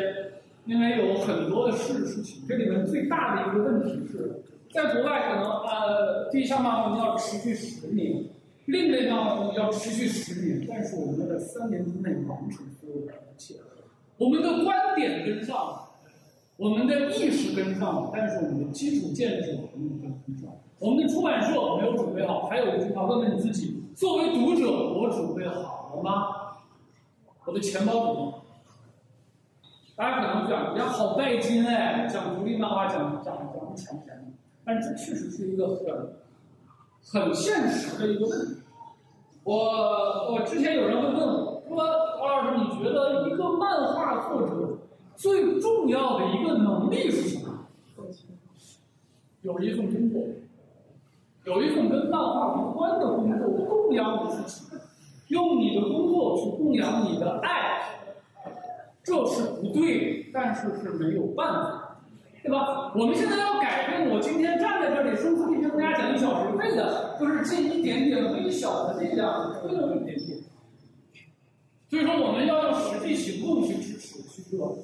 [0.65, 2.43] 因为有很多的事事情。
[2.47, 4.43] 这里面最大的一个问题是，
[4.73, 8.25] 在国外可能呃，地下漫画要持续十年，
[8.65, 13.55] 另类漫画要持续十年，但是我们在三年之内完成所有的一切。
[14.17, 15.91] 我们的观点跟上了，
[16.57, 20.49] 我们的意识跟上了，但是我们的基础建设没有跟上。
[20.79, 22.47] 我们的出版社没有准备好。
[22.47, 23.83] 还有一句话，问问你自己。
[23.95, 26.27] 作为读者，我准备好了吗？
[27.45, 28.44] 我的钱包准备。
[29.95, 34.33] 大家可能讲，呀，好拜金哎，讲独立漫画，讲讲讲不抢钱，
[34.65, 38.61] 但是这确实是一个很很现实的一个问题。
[39.43, 41.77] 我我之前有人会问我，说
[42.19, 44.77] 王老师，你觉得一个漫画作者
[45.15, 47.65] 最重要的一个能力是什么？
[49.43, 50.21] 有一份工作。
[51.45, 54.75] 有一份跟漫画无关的工作，供养你自己，
[55.27, 57.94] 用你的工作去供养你的爱，
[59.05, 62.01] 这是不对的，但是是没有办法，
[62.41, 62.91] 对吧？
[62.95, 70.39] 我们现在要改变，我今天站在这里，声嘶力竭跟大家讲一小时，为的就是尽一点点微小的力量，推动一点点。
[71.87, 74.75] 所以说，我们要用实际行动去支持、去做。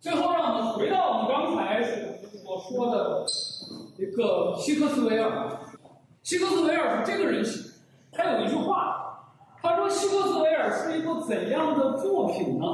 [0.00, 3.26] 最后，让我们回到我们刚才所说的
[3.98, 5.58] 一个希克斯维尔。
[6.22, 7.70] 希克斯维尔是这个人写，
[8.10, 8.95] 他有一句话，
[9.66, 12.64] 他说希克斯维尔是一部怎样的作品呢？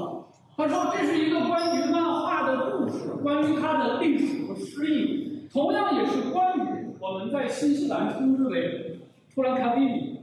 [0.54, 9.00] 他说这是一个关于漫画的故事，关于它的历史和诗意，同样也是关于我们在新西兰称之为
[9.34, 10.20] 突兰卡蒂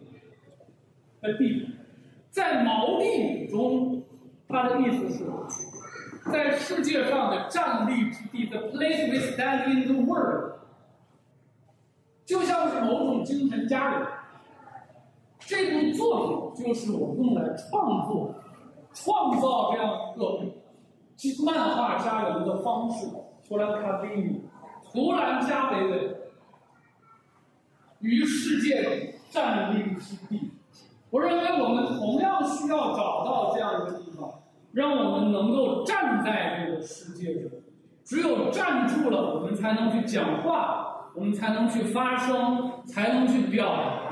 [1.22, 1.67] 的地。
[2.30, 4.03] 在毛利语中，
[4.47, 5.26] 它的意思是，
[6.32, 10.59] 在世界上的站立之地，the place we stand in the world，
[12.28, 14.07] 就像是某种精神家园。
[15.50, 18.36] 这部作品就是我用来创作、
[18.93, 23.08] 创造这样一个漫画家园的方式。
[23.47, 24.43] 图兰卡维语，
[24.93, 26.18] 图兰加维的
[27.97, 30.52] 于世界站立之地。
[31.10, 34.30] 我认为我们同样需要找到这样一个地方，
[34.72, 37.50] 让我们能够站在这个世界上。
[38.04, 44.09] 只有站住了，我们才能去讲话，我们才能去发声，才能去表达。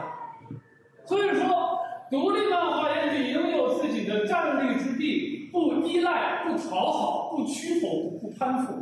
[1.08, 1.80] 所以说，
[2.12, 8.74] 独立漫画园里应有自己的站立之地，不依赖，不讨好，不屈服，不攀附，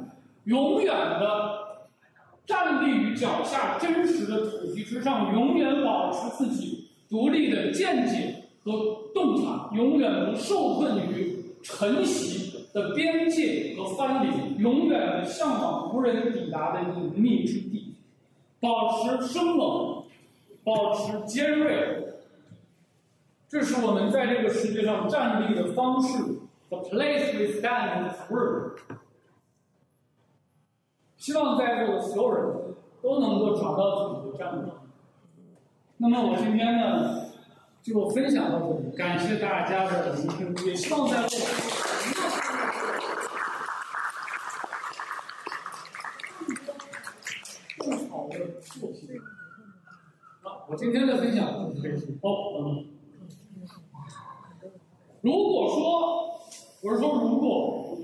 [0.45, 1.87] 永远的
[2.45, 6.89] 站立于脚下真实的土地之上，永远保持自己。
[7.07, 17.93] 独立的见解和洞察，永远不受困于晨曦的边界和藩篱，永远的向往无人抵达的隐秘之地，
[18.59, 20.03] 保持生猛，
[20.63, 22.14] 保持尖锐，
[23.55, 26.41] 这是我们在这个世界上站立的方式。
[26.67, 28.79] The place we stand in this world。
[31.15, 34.69] 希望在座的所有人都能够找到自己的站位。
[35.95, 37.29] 那么我今天呢，
[37.81, 41.39] 就分享到这里，感谢大家的聆听，也希望在座
[47.77, 49.17] 更好的作品。
[50.41, 52.07] 好，我今天的分享就是这些。
[52.21, 52.87] 哦，嗯，
[55.25, 56.37] 如果说，
[56.83, 57.97] 我是说如果，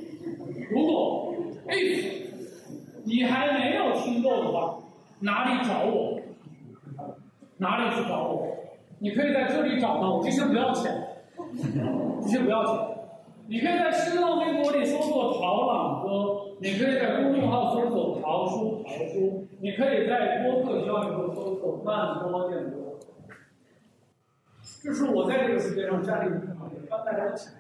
[0.72, 1.32] 如果
[1.68, 2.04] ，if
[3.04, 4.80] 你还没有听够的话，
[5.20, 6.18] 哪里找我？
[7.58, 8.48] 哪里去找我？
[8.98, 10.92] 你可以在这里找到我，这些不要钱，
[12.24, 12.76] 这些不要钱。
[13.48, 19.46] 你可以在新浪微博里搜索“陶朗哥”，你可以在公众号搜索“陶叔”，陶叔。
[19.60, 22.81] 你可以在播客教育中搜索“慢播电波”。
[24.84, 27.54] 这是我在这个世界上站立的地方，也帮大家讲。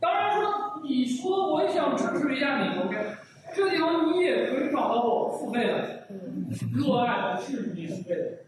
[0.00, 2.96] 当然说，你说我想支持一下你，OK？
[3.54, 6.06] 这个地方你也可以找到我付费的，
[6.76, 8.44] 热爱的是免费的。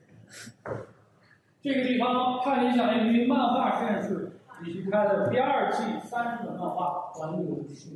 [1.63, 4.33] 这个地方，看理想一漫画实验室
[4.65, 7.91] 以及开的第二季三十本漫画环游世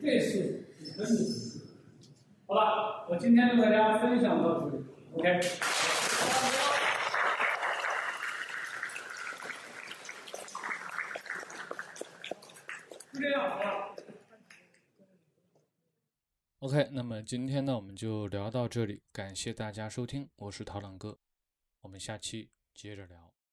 [0.00, 0.64] 这是
[0.96, 1.12] 真的。
[2.46, 4.84] 好吧，我今天跟大家分享到这里
[5.16, 5.40] ，OK。
[13.12, 13.94] 就这样，好了。
[16.64, 21.18] OK，那么今天呢，我们就聊到这里，感谢大家收听，我是陶朗哥，
[21.82, 23.33] 我们下期接着聊。